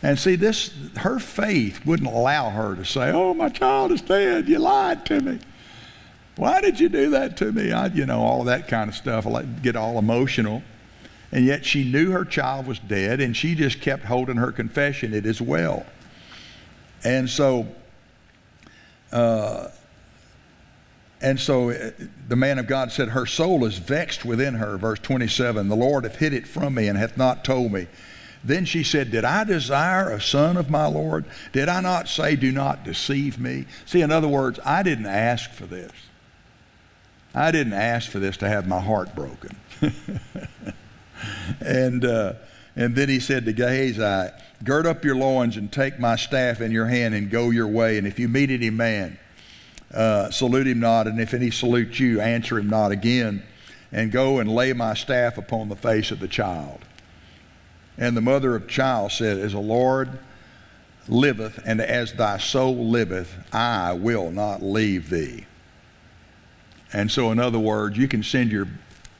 And 0.01 0.17
see, 0.17 0.35
this, 0.35 0.73
her 0.97 1.19
faith 1.19 1.85
wouldn't 1.85 2.09
allow 2.09 2.49
her 2.49 2.75
to 2.75 2.85
say, 2.85 3.11
Oh, 3.11 3.33
my 3.33 3.49
child 3.49 3.91
is 3.91 4.01
dead. 4.01 4.47
You 4.47 4.59
lied 4.59 5.05
to 5.07 5.19
me. 5.19 5.39
Why 6.37 6.61
did 6.61 6.79
you 6.79 6.87
do 6.87 7.09
that 7.09 7.35
to 7.37 7.51
me? 7.51 7.73
I, 7.73 7.87
you 7.87 8.05
know, 8.05 8.21
all 8.21 8.39
of 8.41 8.45
that 8.45 8.69
kind 8.69 8.89
of 8.89 8.95
stuff. 8.95 9.27
I 9.27 9.43
get 9.43 9.75
all 9.75 9.99
emotional. 9.99 10.63
And 11.31 11.45
yet 11.45 11.65
she 11.65 11.83
knew 11.83 12.11
her 12.11 12.25
child 12.25 12.65
was 12.65 12.79
dead, 12.79 13.19
and 13.19 13.35
she 13.35 13.53
just 13.53 13.81
kept 13.81 14.05
holding 14.05 14.37
her 14.37 14.51
confession, 14.51 15.13
it 15.13 15.25
is 15.25 15.41
well. 15.41 15.85
And 17.03 17.29
so 17.29 17.67
uh, 19.11 19.69
and 21.21 21.39
so 21.39 21.71
uh, 21.71 21.91
the 22.27 22.35
man 22.35 22.59
of 22.59 22.67
God 22.67 22.91
said, 22.91 23.09
Her 23.09 23.25
soul 23.25 23.65
is 23.65 23.77
vexed 23.77 24.23
within 24.23 24.55
her. 24.55 24.77
Verse 24.77 24.99
27 24.99 25.67
The 25.67 25.75
Lord 25.75 26.03
hath 26.03 26.17
hid 26.17 26.33
it 26.33 26.47
from 26.47 26.75
me 26.75 26.87
and 26.87 26.97
hath 26.97 27.17
not 27.17 27.43
told 27.43 27.71
me. 27.71 27.87
Then 28.43 28.65
she 28.65 28.83
said, 28.83 29.11
Did 29.11 29.25
I 29.25 29.43
desire 29.43 30.11
a 30.11 30.21
son 30.21 30.57
of 30.57 30.69
my 30.69 30.85
Lord? 30.85 31.25
Did 31.51 31.67
I 31.67 31.81
not 31.81 32.07
say, 32.07 32.35
Do 32.35 32.51
not 32.51 32.83
deceive 32.83 33.39
me? 33.39 33.65
See, 33.85 34.01
in 34.01 34.11
other 34.11 34.27
words, 34.27 34.59
I 34.65 34.83
didn't 34.83 35.07
ask 35.07 35.51
for 35.51 35.65
this. 35.65 35.91
I 37.35 37.51
didn't 37.51 37.73
ask 37.73 38.09
for 38.09 38.19
this 38.19 38.37
to 38.37 38.49
have 38.49 38.67
my 38.67 38.79
heart 38.79 39.13
broken. 39.13 39.55
and, 41.59 42.03
uh, 42.03 42.33
and 42.75 42.95
then 42.95 43.09
he 43.09 43.19
said 43.19 43.45
to 43.45 43.53
Gehazi, 43.53 44.33
Gird 44.63 44.85
up 44.85 45.05
your 45.05 45.15
loins 45.15 45.57
and 45.57 45.71
take 45.71 45.99
my 45.99 46.15
staff 46.15 46.59
in 46.61 46.71
your 46.71 46.87
hand 46.87 47.13
and 47.13 47.29
go 47.29 47.49
your 47.49 47.67
way. 47.67 47.97
And 47.97 48.07
if 48.07 48.19
you 48.19 48.27
meet 48.27 48.49
any 48.49 48.69
man, 48.69 49.19
uh, 49.93 50.31
salute 50.31 50.67
him 50.67 50.79
not. 50.79 51.07
And 51.07 51.19
if 51.19 51.33
any 51.33 51.51
salute 51.51 51.99
you, 51.99 52.19
answer 52.19 52.57
him 52.57 52.69
not 52.69 52.91
again. 52.91 53.43
And 53.91 54.11
go 54.11 54.39
and 54.39 54.49
lay 54.49 54.73
my 54.73 54.93
staff 54.93 55.37
upon 55.37 55.69
the 55.69 55.75
face 55.75 56.11
of 56.11 56.19
the 56.19 56.27
child. 56.27 56.79
And 57.99 58.15
the 58.15 58.21
mother 58.21 58.55
of 58.55 58.67
child 58.67 59.11
said, 59.11 59.37
As 59.37 59.51
the 59.51 59.59
Lord 59.59 60.17
liveth, 61.09 61.59
and 61.65 61.81
as 61.81 62.13
thy 62.13 62.37
soul 62.37 62.89
liveth, 62.89 63.35
I 63.53 63.93
will 63.93 64.31
not 64.31 64.63
leave 64.63 65.09
thee. 65.09 65.45
And 66.93 67.11
so, 67.11 67.31
in 67.31 67.39
other 67.39 67.59
words, 67.59 67.97
you 67.97 68.07
can 68.07 68.23
send 68.23 68.51
your 68.51 68.67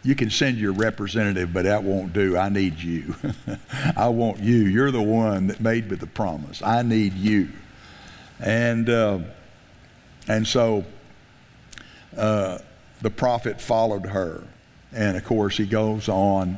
you 0.01 0.15
can 0.15 0.29
send 0.29 0.57
your 0.57 0.71
representative, 0.71 1.51
but 1.51 1.63
that 1.63 1.83
won't 1.83 2.13
do. 2.13 2.37
I 2.37 2.47
need 2.47 2.79
you. 2.79 3.15
I 3.97 4.07
want 4.07 4.39
you. 4.39 4.55
You're 4.55 4.91
the 4.91 5.01
one 5.01 5.47
that 5.47 5.59
made 5.59 5.91
me 5.91 5.97
the 5.97 6.07
promise. 6.07 6.63
I 6.63 6.83
need 6.83 7.15
you. 7.15 7.49
And 8.39 8.89
uh, 8.89 9.19
and 10.29 10.47
so 10.47 10.85
uh, 12.15 12.59
the 13.01 13.09
prophet 13.09 13.59
followed 13.59 14.05
her, 14.05 14.41
and 14.93 15.17
of 15.17 15.25
course 15.25 15.57
he 15.57 15.65
goes 15.65 16.07
on. 16.07 16.57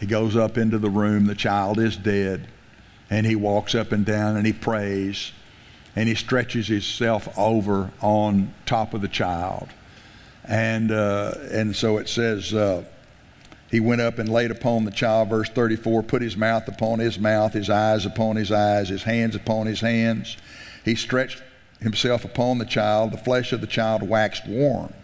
He 0.00 0.06
goes 0.06 0.36
up 0.36 0.56
into 0.56 0.78
the 0.78 0.90
room. 0.90 1.26
The 1.26 1.34
child 1.34 1.78
is 1.78 1.96
dead, 1.96 2.48
and 3.10 3.26
he 3.26 3.36
walks 3.36 3.74
up 3.74 3.92
and 3.92 4.04
down 4.04 4.36
and 4.36 4.46
he 4.46 4.52
prays, 4.52 5.32
and 5.96 6.08
he 6.08 6.14
stretches 6.14 6.68
himself 6.68 7.28
over 7.38 7.90
on 8.00 8.54
top 8.64 8.94
of 8.94 9.00
the 9.00 9.08
child 9.08 9.68
and, 10.48 10.90
uh, 10.90 11.34
and 11.50 11.76
so 11.76 11.98
it 11.98 12.08
says, 12.08 12.54
uh, 12.54 12.82
he 13.70 13.80
went 13.80 14.00
up 14.00 14.18
and 14.18 14.30
laid 14.30 14.50
upon 14.50 14.86
the 14.86 14.90
child, 14.90 15.28
verse 15.28 15.50
34, 15.50 16.02
put 16.02 16.22
his 16.22 16.38
mouth 16.38 16.66
upon 16.68 17.00
his 17.00 17.18
mouth, 17.18 17.52
his 17.52 17.68
eyes 17.68 18.06
upon 18.06 18.36
his 18.36 18.50
eyes, 18.50 18.88
his 18.88 19.02
hands 19.02 19.36
upon 19.36 19.66
his 19.66 19.80
hands. 19.80 20.38
He 20.86 20.94
stretched 20.94 21.42
himself 21.80 22.24
upon 22.24 22.56
the 22.56 22.64
child. 22.64 23.12
The 23.12 23.18
flesh 23.18 23.52
of 23.52 23.60
the 23.60 23.66
child 23.66 24.02
waxed 24.02 24.48
warm. 24.48 24.94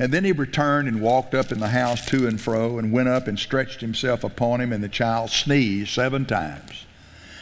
And 0.00 0.12
then 0.12 0.24
he 0.24 0.32
returned 0.32 0.88
and 0.88 1.00
walked 1.00 1.34
up 1.34 1.52
in 1.52 1.60
the 1.60 1.68
house 1.68 2.04
to 2.06 2.26
and 2.26 2.40
fro, 2.40 2.78
and 2.78 2.90
went 2.90 3.08
up 3.08 3.28
and 3.28 3.38
stretched 3.38 3.80
himself 3.80 4.24
upon 4.24 4.60
him, 4.60 4.72
and 4.72 4.82
the 4.82 4.88
child 4.88 5.30
sneezed 5.30 5.90
seven 5.90 6.26
times. 6.26 6.86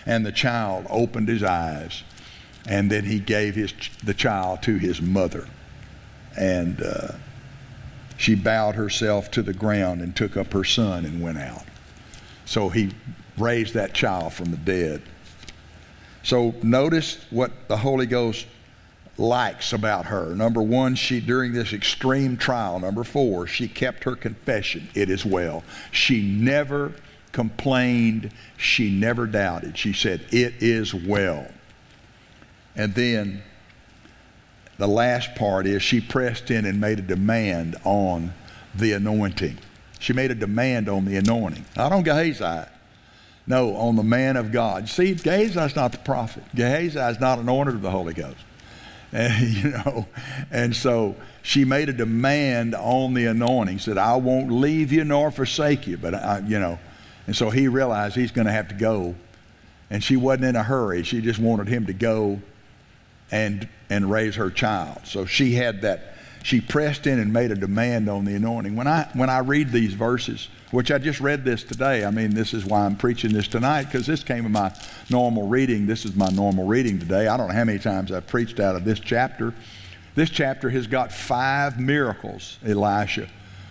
And 0.04 0.26
the 0.26 0.32
child 0.32 0.86
opened 0.90 1.28
his 1.28 1.42
eyes, 1.42 2.02
and 2.66 2.90
then 2.90 3.04
he 3.04 3.20
gave 3.20 3.54
his, 3.54 3.72
the 4.04 4.12
child 4.12 4.62
to 4.62 4.76
his 4.76 5.00
mother. 5.00 5.48
And, 6.36 6.82
uh, 6.82 7.12
she 8.18 8.34
bowed 8.34 8.74
herself 8.74 9.30
to 9.30 9.42
the 9.42 9.54
ground 9.54 10.02
and 10.02 10.14
took 10.14 10.36
up 10.36 10.52
her 10.52 10.64
son 10.64 11.06
and 11.06 11.22
went 11.22 11.38
out. 11.38 11.64
So 12.44 12.68
he 12.68 12.90
raised 13.38 13.74
that 13.74 13.94
child 13.94 14.32
from 14.32 14.50
the 14.50 14.56
dead. 14.56 15.02
So 16.24 16.54
notice 16.62 17.24
what 17.30 17.52
the 17.68 17.76
Holy 17.76 18.06
Ghost 18.06 18.46
likes 19.18 19.72
about 19.72 20.06
her. 20.06 20.34
Number 20.34 20.62
one, 20.62 20.94
she, 20.94 21.20
during 21.20 21.52
this 21.52 21.72
extreme 21.72 22.36
trial, 22.36 22.78
number 22.78 23.04
four, 23.04 23.46
she 23.46 23.68
kept 23.68 24.04
her 24.04 24.14
confession. 24.16 24.88
It 24.94 25.10
is 25.10 25.24
well. 25.24 25.64
She 25.90 26.22
never 26.22 26.94
complained. 27.32 28.30
She 28.56 28.90
never 28.90 29.26
doubted. 29.26 29.76
She 29.76 29.92
said, 29.92 30.24
It 30.30 30.54
is 30.60 30.94
well. 30.94 31.48
And 32.76 32.94
then 32.94 33.42
the 34.78 34.86
last 34.86 35.34
part 35.34 35.66
is 35.66 35.82
she 35.82 36.00
pressed 36.00 36.50
in 36.50 36.64
and 36.64 36.80
made 36.80 37.00
a 37.00 37.02
demand 37.02 37.76
on 37.84 38.32
the 38.74 38.92
anointing. 38.92 39.58
She 39.98 40.12
made 40.12 40.30
a 40.30 40.36
demand 40.36 40.88
on 40.88 41.04
the 41.04 41.16
anointing. 41.16 41.64
Not 41.76 41.90
on 41.90 42.04
Gehazi. 42.04 42.68
No, 43.48 43.74
on 43.76 43.96
the 43.96 44.04
man 44.04 44.36
of 44.36 44.52
God. 44.52 44.88
See, 44.88 45.14
Gehazi 45.14 45.58
is 45.58 45.74
not 45.74 45.90
the 45.90 45.98
prophet. 45.98 46.44
Gehazi 46.54 46.98
is 46.98 47.18
not 47.18 47.40
anointed 47.40 47.74
of 47.74 47.82
the 47.82 47.90
Holy 47.90 48.14
Ghost. 48.14 48.36
And, 49.12 49.48
you 49.54 49.70
know, 49.70 50.06
and 50.50 50.74
so 50.74 51.16
she 51.42 51.64
made 51.64 51.88
a 51.88 51.92
demand 51.92 52.74
on 52.74 53.14
the 53.14 53.26
anointing. 53.26 53.78
Said, 53.78 53.98
"I 53.98 54.16
won't 54.16 54.50
leave 54.50 54.92
you 54.92 55.04
nor 55.04 55.30
forsake 55.30 55.86
you." 55.86 55.96
But 55.96 56.14
I, 56.14 56.40
you 56.40 56.58
know, 56.58 56.78
and 57.26 57.34
so 57.34 57.50
he 57.50 57.68
realized 57.68 58.16
he's 58.16 58.32
going 58.32 58.46
to 58.46 58.52
have 58.52 58.68
to 58.68 58.74
go, 58.74 59.14
and 59.90 60.02
she 60.02 60.16
wasn't 60.16 60.44
in 60.44 60.56
a 60.56 60.62
hurry. 60.62 61.02
She 61.02 61.20
just 61.20 61.38
wanted 61.38 61.68
him 61.68 61.86
to 61.86 61.92
go, 61.92 62.40
and 63.30 63.68
and 63.90 64.10
raise 64.10 64.36
her 64.36 64.50
child. 64.50 65.00
So 65.04 65.24
she 65.24 65.54
had 65.54 65.82
that. 65.82 66.14
She 66.42 66.60
pressed 66.60 67.06
in 67.06 67.18
and 67.18 67.32
made 67.32 67.50
a 67.50 67.54
demand 67.54 68.08
on 68.08 68.24
the 68.24 68.34
anointing. 68.34 68.76
When 68.76 68.86
I 68.86 69.08
when 69.12 69.30
I 69.30 69.38
read 69.38 69.70
these 69.70 69.94
verses, 69.94 70.48
which 70.70 70.90
I 70.90 70.98
just 70.98 71.20
read 71.20 71.44
this 71.44 71.62
today. 71.62 72.04
I 72.04 72.10
mean, 72.10 72.34
this 72.34 72.52
is 72.52 72.64
why 72.64 72.84
I'm 72.84 72.96
preaching 72.96 73.32
this 73.32 73.48
tonight 73.48 73.84
because 73.84 74.06
this 74.06 74.22
came 74.22 74.44
in 74.44 74.52
my 74.52 74.72
normal 75.08 75.48
reading. 75.48 75.86
This 75.86 76.04
is 76.04 76.14
my 76.14 76.28
normal 76.28 76.66
reading 76.66 76.98
today. 76.98 77.26
I 77.26 77.36
don't 77.36 77.48
know 77.48 77.54
how 77.54 77.64
many 77.64 77.78
times 77.78 78.12
I've 78.12 78.26
preached 78.26 78.60
out 78.60 78.76
of 78.76 78.84
this 78.84 79.00
chapter. 79.00 79.54
This 80.14 80.30
chapter 80.30 80.68
has 80.70 80.86
got 80.86 81.12
five 81.12 81.78
miracles 81.78 82.58
Elisha 82.66 83.28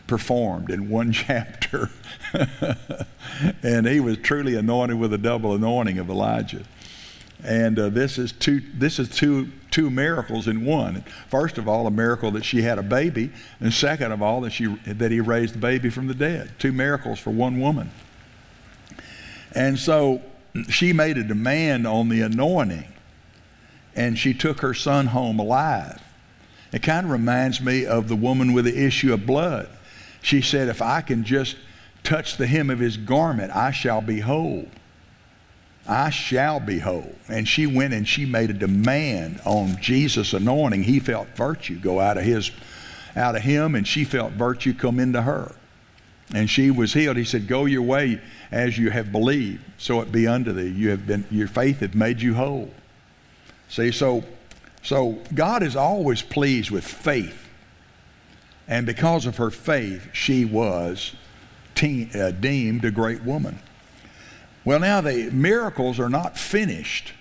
performed 0.08 0.72
in 0.72 0.90
one 0.90 1.12
chapter. 1.12 1.90
and 3.64 3.88
he 3.88 4.00
was 4.00 4.18
truly 4.18 4.56
anointed 4.56 4.98
with 4.98 5.14
a 5.14 5.18
double 5.18 5.54
anointing 5.54 6.00
of 6.00 6.10
Elijah. 6.10 6.64
And 7.44 7.78
uh, 7.78 7.90
this 7.90 8.18
is 8.18 8.32
two. 8.32 8.62
This 8.74 8.98
is 9.00 9.10
two 9.10 9.50
two 9.70 9.90
miracles 9.92 10.48
in 10.48 10.66
one. 10.66 11.04
First 11.30 11.60
of 11.60 11.68
all, 11.68 11.86
a 11.86 11.92
miracle 11.92 12.32
that 12.32 12.44
she 12.44 12.64
had 12.64 12.80
a 12.80 12.84
baby, 12.84 13.32
and 13.60 13.72
second 13.72 14.12
of 14.12 14.22
all, 14.24 14.42
that 14.42 14.52
she 14.52 14.66
that 14.86 15.12
he 15.12 15.20
raised 15.20 15.54
the 15.54 15.60
baby 15.60 15.90
from 15.90 16.08
the 16.08 16.16
dead. 16.16 16.52
Two 16.58 16.72
miracles 16.72 17.20
for 17.20 17.30
one 17.30 17.60
woman. 17.60 17.92
And 19.54 19.78
so 19.78 20.22
she 20.70 20.94
made 20.94 21.18
a 21.18 21.24
demand 21.24 21.86
on 21.86 22.10
the 22.10 22.22
anointing, 22.22 22.92
and 23.96 24.18
she 24.18 24.34
took 24.34 24.62
her 24.62 24.74
son 24.74 25.08
home 25.08 25.38
alive. 25.40 26.02
It 26.74 26.82
kind 26.82 27.06
of 27.06 27.12
reminds 27.12 27.62
me 27.62 27.86
of 27.86 28.08
the 28.08 28.16
woman 28.16 28.54
with 28.54 28.66
the 28.66 28.86
issue 28.86 29.14
of 29.14 29.28
blood. 29.28 29.70
She 30.24 30.42
said, 30.42 30.70
"If 30.70 30.82
I 30.82 31.02
can 31.02 31.24
just 31.24 31.56
touch 32.04 32.38
the 32.38 32.48
hem 32.48 32.72
of 32.72 32.80
his 32.80 32.98
garment, 32.98 33.56
I 33.56 33.72
shall 33.72 34.02
be 34.02 34.22
whole." 34.22 34.68
I 35.88 36.10
shall 36.10 36.60
be 36.60 36.80
whole. 36.80 37.16
And 37.30 37.48
she 37.48 37.66
went 37.66 37.94
and 37.94 38.08
she 38.08 38.26
made 38.26 38.50
a 38.50 38.54
demand 38.54 39.42
on 39.46 39.80
Jesus' 39.82 40.34
anointing. 40.34 40.84
He 40.84 41.00
felt 41.00 41.30
virtue 41.30 41.80
go 41.80 42.00
out 42.00 42.18
of 42.18 42.24
his 42.24 42.52
out 43.16 43.36
of 43.36 43.42
him, 43.42 43.74
and 43.74 43.88
she 43.88 44.04
felt 44.04 44.34
virtue 44.34 44.76
come 44.76 45.00
into 45.00 45.22
her. 45.24 45.56
And 46.36 46.50
she 46.50 46.70
was 46.70 46.94
healed. 46.94 47.18
He 47.18 47.24
said, 47.24 47.48
Go 47.48 47.66
your 47.66 47.82
way 47.82 48.22
as 48.52 48.78
you 48.78 48.92
have 48.92 49.12
believed, 49.12 49.64
so 49.78 50.02
it 50.02 50.12
be 50.12 50.28
unto 50.28 50.52
thee. 50.52 50.70
You 50.70 50.90
have 50.90 51.08
been 51.08 51.26
your 51.32 51.48
faith 51.48 51.80
hath 51.80 51.96
made 51.96 52.22
you 52.22 52.36
whole. 52.36 52.72
See, 53.70 53.92
so 53.92 54.24
so 54.84 55.20
God 55.34 55.64
is 55.64 55.76
always 55.76 56.22
pleased 56.22 56.70
with 56.70 56.86
faith. 56.86 57.46
And 58.68 58.86
because 58.86 59.26
of 59.26 59.38
her 59.38 59.50
faith, 59.50 60.10
she 60.14 60.44
was 60.44 61.16
te- 61.74 62.10
uh, 62.14 62.32
deemed 62.32 62.84
a 62.84 62.92
great 62.92 63.24
woman. 63.24 63.60
Well, 64.68 64.82
now 64.82 65.00
the 65.00 65.30
miracles 65.32 65.98
are 65.98 66.10
not 66.10 66.38
finished 66.38 67.14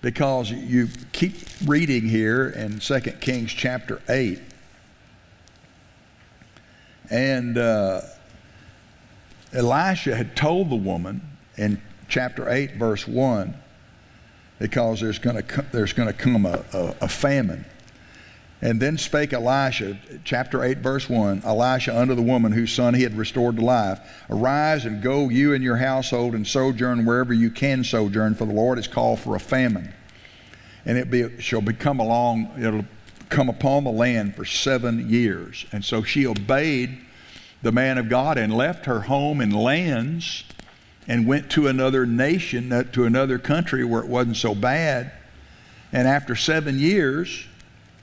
because 0.00 0.50
you 0.50 0.88
keep 1.12 1.34
reading 1.66 2.08
here 2.08 2.48
in 2.48 2.78
2 2.78 2.98
Kings 3.20 3.52
chapter 3.52 4.00
8. 4.08 4.40
And 7.10 7.58
uh, 7.58 8.00
Elisha 9.52 10.16
had 10.16 10.34
told 10.34 10.70
the 10.70 10.76
woman 10.76 11.20
in 11.58 11.78
chapter 12.08 12.48
8, 12.48 12.76
verse 12.76 13.06
1, 13.06 13.54
because 14.58 15.02
there's 15.02 15.18
going 15.18 15.42
to 15.42 15.64
there's 15.72 15.92
going 15.92 16.08
to 16.08 16.14
come 16.14 16.46
a, 16.46 16.64
a, 16.72 16.94
a 17.02 17.08
famine. 17.08 17.66
And 18.62 18.80
then 18.80 18.96
spake 18.96 19.34
Elisha, 19.34 19.98
chapter 20.24 20.64
8, 20.64 20.78
verse 20.78 21.10
1 21.10 21.42
Elisha 21.44 21.98
unto 21.98 22.14
the 22.14 22.22
woman 22.22 22.52
whose 22.52 22.72
son 22.72 22.94
he 22.94 23.02
had 23.02 23.16
restored 23.16 23.56
to 23.56 23.64
life 23.64 24.00
Arise 24.30 24.86
and 24.86 25.02
go, 25.02 25.28
you 25.28 25.52
and 25.52 25.62
your 25.62 25.76
household, 25.76 26.34
and 26.34 26.46
sojourn 26.46 27.04
wherever 27.04 27.34
you 27.34 27.50
can 27.50 27.84
sojourn, 27.84 28.34
for 28.34 28.46
the 28.46 28.54
Lord 28.54 28.78
has 28.78 28.88
called 28.88 29.20
for 29.20 29.36
a 29.36 29.40
famine. 29.40 29.92
And 30.86 30.96
it 30.96 31.10
be, 31.10 31.38
shall 31.40 31.60
become 31.60 32.00
along, 32.00 32.50
it'll 32.58 32.86
come 33.28 33.48
upon 33.48 33.84
the 33.84 33.90
land 33.90 34.34
for 34.34 34.44
seven 34.44 35.10
years. 35.10 35.66
And 35.72 35.84
so 35.84 36.02
she 36.02 36.26
obeyed 36.26 36.98
the 37.62 37.72
man 37.72 37.98
of 37.98 38.08
God 38.08 38.38
and 38.38 38.54
left 38.54 38.86
her 38.86 39.00
home 39.02 39.40
and 39.40 39.54
lands 39.54 40.44
and 41.08 41.26
went 41.26 41.50
to 41.50 41.68
another 41.68 42.06
nation, 42.06 42.72
uh, 42.72 42.84
to 42.84 43.04
another 43.04 43.38
country 43.38 43.84
where 43.84 44.00
it 44.00 44.08
wasn't 44.08 44.36
so 44.36 44.54
bad. 44.54 45.12
And 45.92 46.08
after 46.08 46.34
seven 46.34 46.78
years, 46.78 47.46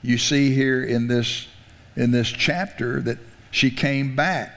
you 0.04 0.18
see 0.18 0.54
here 0.54 0.84
in 0.84 1.08
this 1.08 1.48
in 1.96 2.10
this 2.10 2.28
chapter 2.28 3.00
that 3.00 3.18
she 3.50 3.70
came 3.70 4.14
back. 4.14 4.52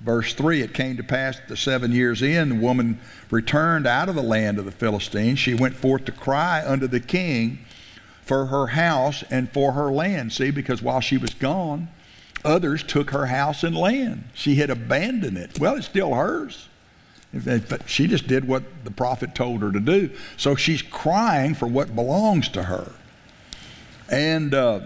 Verse 0.00 0.34
3 0.34 0.62
It 0.62 0.72
came 0.72 0.96
to 0.96 1.02
pass 1.02 1.40
the 1.48 1.56
seven 1.56 1.90
years 1.92 2.22
in, 2.22 2.48
the 2.48 2.54
woman 2.54 3.00
returned 3.30 3.86
out 3.86 4.08
of 4.08 4.14
the 4.14 4.22
land 4.22 4.58
of 4.58 4.64
the 4.66 4.70
Philistines. 4.70 5.38
She 5.38 5.54
went 5.54 5.74
forth 5.74 6.04
to 6.04 6.12
cry 6.12 6.62
unto 6.64 6.86
the 6.86 7.00
king 7.00 7.58
for 8.22 8.46
her 8.46 8.68
house 8.68 9.24
and 9.30 9.50
for 9.50 9.72
her 9.72 9.90
land. 9.90 10.32
See, 10.32 10.50
because 10.50 10.80
while 10.80 11.00
she 11.00 11.18
was 11.18 11.34
gone, 11.34 11.88
others 12.44 12.82
took 12.82 13.10
her 13.10 13.26
house 13.26 13.64
and 13.64 13.76
land. 13.76 14.24
She 14.32 14.56
had 14.56 14.70
abandoned 14.70 15.38
it. 15.38 15.58
Well, 15.58 15.74
it's 15.74 15.86
still 15.86 16.14
hers. 16.14 16.68
But 17.32 17.88
she 17.88 18.06
just 18.06 18.28
did 18.28 18.46
what 18.46 18.62
the 18.84 18.92
prophet 18.92 19.34
told 19.34 19.62
her 19.62 19.72
to 19.72 19.80
do. 19.80 20.10
So 20.36 20.54
she's 20.54 20.82
crying 20.82 21.54
for 21.54 21.66
what 21.66 21.96
belongs 21.96 22.48
to 22.50 22.64
her. 22.64 22.92
And 24.10 24.54
uh, 24.54 24.80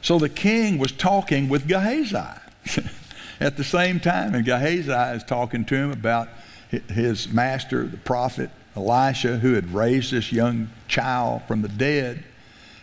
so 0.00 0.18
the 0.18 0.28
king 0.28 0.78
was 0.78 0.92
talking 0.92 1.48
with 1.48 1.66
Gehazi 1.66 2.16
at 3.40 3.56
the 3.56 3.64
same 3.64 4.00
time, 4.00 4.34
and 4.34 4.44
Gehazi 4.44 4.90
is 5.16 5.24
talking 5.24 5.64
to 5.66 5.74
him 5.74 5.90
about 5.90 6.28
his 6.68 7.28
master, 7.28 7.86
the 7.86 7.96
prophet 7.96 8.50
Elisha, 8.76 9.38
who 9.38 9.54
had 9.54 9.72
raised 9.72 10.12
this 10.12 10.32
young 10.32 10.70
child 10.88 11.42
from 11.46 11.62
the 11.62 11.68
dead, 11.68 12.24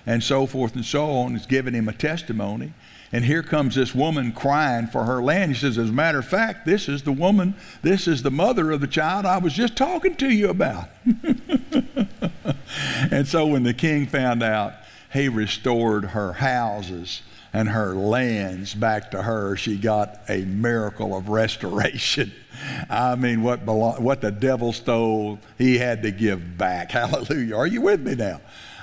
and 0.06 0.24
so 0.24 0.46
forth 0.46 0.76
and 0.76 0.86
so 0.86 1.12
on, 1.12 1.36
is 1.36 1.46
giving 1.46 1.74
him 1.74 1.89
a 1.89 1.94
testimony. 1.94 2.74
And 3.13 3.26
here 3.26 3.44
comes 3.44 3.76
this 3.76 3.94
woman 3.94 4.32
crying 4.32 4.88
for 4.88 5.04
her 5.04 5.22
land. 5.22 5.52
He 5.52 5.60
says, 5.60 5.78
As 5.78 5.89
a 5.89 5.94
matter 5.94 6.20
of 6.20 6.28
fact, 6.28 6.65
this 6.65 6.88
is 6.88 7.04
the 7.04 7.12
woman, 7.12 7.56
this 7.82 8.08
is 8.08 8.24
the 8.24 8.32
mother 8.32 8.72
of 8.72 8.80
the 8.80 8.88
child 8.88 9.26
I 9.26 9.38
was 9.38 9.54
just 9.54 9.76
talking 9.76 10.15
to 10.15 10.30
you 10.30 10.50
about. 10.50 10.88
and 13.12 13.28
so 13.28 13.46
when 13.48 13.64
the 13.64 13.74
king 13.74 14.08
found 14.08 14.44
out, 14.44 14.74
he 15.12 15.28
restored 15.28 16.06
her 16.06 16.34
houses 16.34 17.22
and 17.54 17.70
her 17.70 17.94
lands 17.94 18.74
back 18.74 19.12
to 19.12 19.22
her. 19.22 19.58
She 19.58 19.78
got 19.78 20.22
a 20.30 20.46
miracle 20.46 21.16
of 21.16 21.30
restoration. 21.30 22.32
I 22.90 23.16
mean, 23.16 23.44
what, 23.44 23.66
belong, 23.66 24.02
what 24.02 24.22
the 24.22 24.32
devil 24.32 24.72
stole, 24.72 25.40
he 25.58 25.78
had 25.78 26.04
to 26.04 26.12
give 26.12 26.58
back. 26.58 26.92
Hallelujah. 26.92 27.56
Are 27.56 27.68
you 27.68 27.82
with 27.82 28.02
me 28.02 28.16
now? 28.16 28.42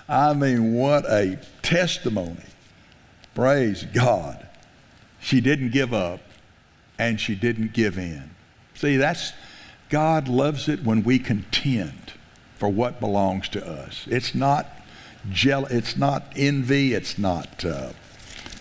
I 0.08 0.34
mean, 0.34 0.74
what 0.74 1.04
a 1.04 1.38
testimony 1.62 2.42
Praise 3.38 3.84
God. 3.84 4.48
She 5.20 5.40
didn't 5.40 5.70
give 5.70 5.94
up 5.94 6.18
and 6.98 7.20
she 7.20 7.36
didn't 7.36 7.72
give 7.72 7.96
in. 7.96 8.30
See, 8.74 8.96
that's 8.96 9.32
God 9.90 10.26
loves 10.26 10.68
it 10.68 10.82
when 10.82 11.04
we 11.04 11.20
contend 11.20 12.07
for 12.58 12.68
what 12.68 13.00
belongs 13.00 13.48
to 13.50 13.66
us. 13.66 14.06
It's 14.10 14.34
not 14.34 14.66
jeal- 15.30 15.66
it's 15.66 15.96
not 15.96 16.24
envy, 16.36 16.92
it's 16.92 17.18
not 17.18 17.64
uh, 17.64 17.92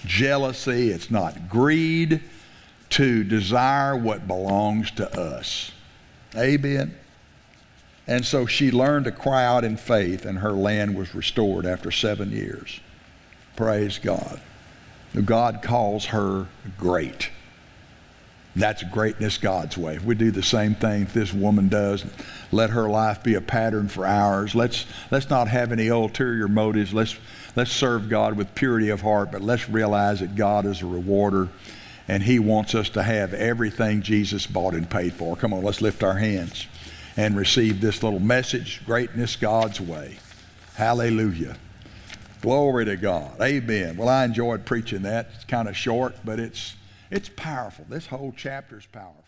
jealousy, 0.05 0.91
it's 0.91 1.11
not 1.11 1.49
greed 1.49 2.21
to 2.91 3.23
desire 3.23 3.97
what 3.97 4.27
belongs 4.27 4.91
to 4.91 5.19
us. 5.19 5.71
Amen. 6.35 6.95
And 8.05 8.23
so 8.23 8.45
she 8.45 8.71
learned 8.71 9.05
to 9.05 9.11
cry 9.11 9.43
out 9.43 9.65
in 9.65 9.75
faith, 9.75 10.25
and 10.25 10.39
her 10.39 10.53
land 10.53 10.95
was 10.95 11.13
restored 11.13 11.65
after 11.65 11.91
seven 11.91 12.31
years. 12.31 12.79
Praise 13.57 13.99
God. 13.99 14.39
God 15.25 15.61
calls 15.61 16.05
her 16.05 16.47
great. 16.77 17.31
That's 18.57 18.81
greatness 18.81 19.37
God's 19.37 19.77
way. 19.77 19.97
If 19.97 20.03
we 20.03 20.15
do 20.15 20.31
the 20.31 20.41
same 20.41 20.73
thing 20.73 21.05
this 21.13 21.31
woman 21.31 21.69
does, 21.69 22.03
let 22.51 22.71
her 22.71 22.89
life 22.89 23.21
be 23.21 23.35
a 23.35 23.41
pattern 23.41 23.87
for 23.87 24.03
ours. 24.03 24.55
Let's, 24.55 24.87
let's 25.11 25.29
not 25.29 25.47
have 25.47 25.71
any 25.71 25.89
ulterior 25.89 26.47
motives. 26.47 26.91
Let's, 26.91 27.15
let's 27.55 27.71
serve 27.71 28.09
God 28.09 28.35
with 28.35 28.55
purity 28.55 28.89
of 28.89 29.01
heart, 29.01 29.31
but 29.31 29.41
let's 29.41 29.69
realize 29.69 30.21
that 30.21 30.35
God 30.35 30.65
is 30.65 30.81
a 30.81 30.87
rewarder 30.87 31.49
and 32.07 32.23
He 32.23 32.39
wants 32.39 32.73
us 32.73 32.89
to 32.89 33.03
have 33.03 33.35
everything 33.35 34.01
Jesus 34.01 34.47
bought 34.47 34.73
and 34.73 34.89
paid 34.89 35.13
for. 35.13 35.35
Come 35.35 35.53
on, 35.53 35.63
let's 35.63 35.81
lift 35.81 36.01
our 36.01 36.17
hands 36.17 36.65
and 37.15 37.37
receive 37.37 37.79
this 37.79 38.01
little 38.01 38.19
message 38.19 38.81
greatness 38.87 39.35
God's 39.35 39.79
way. 39.79 40.17
Hallelujah. 40.73 41.57
Glory 42.41 42.85
to 42.85 42.97
God. 42.97 43.39
Amen. 43.39 43.97
Well, 43.97 44.09
I 44.09 44.25
enjoyed 44.25 44.65
preaching 44.65 45.03
that. 45.03 45.27
It's 45.35 45.43
kind 45.43 45.67
of 45.67 45.77
short, 45.77 46.15
but 46.23 46.39
it's 46.39 46.75
it's 47.11 47.29
powerful. 47.29 47.85
This 47.89 48.07
whole 48.07 48.33
chapter 48.35 48.77
is 48.77 48.85
powerful. 48.85 49.23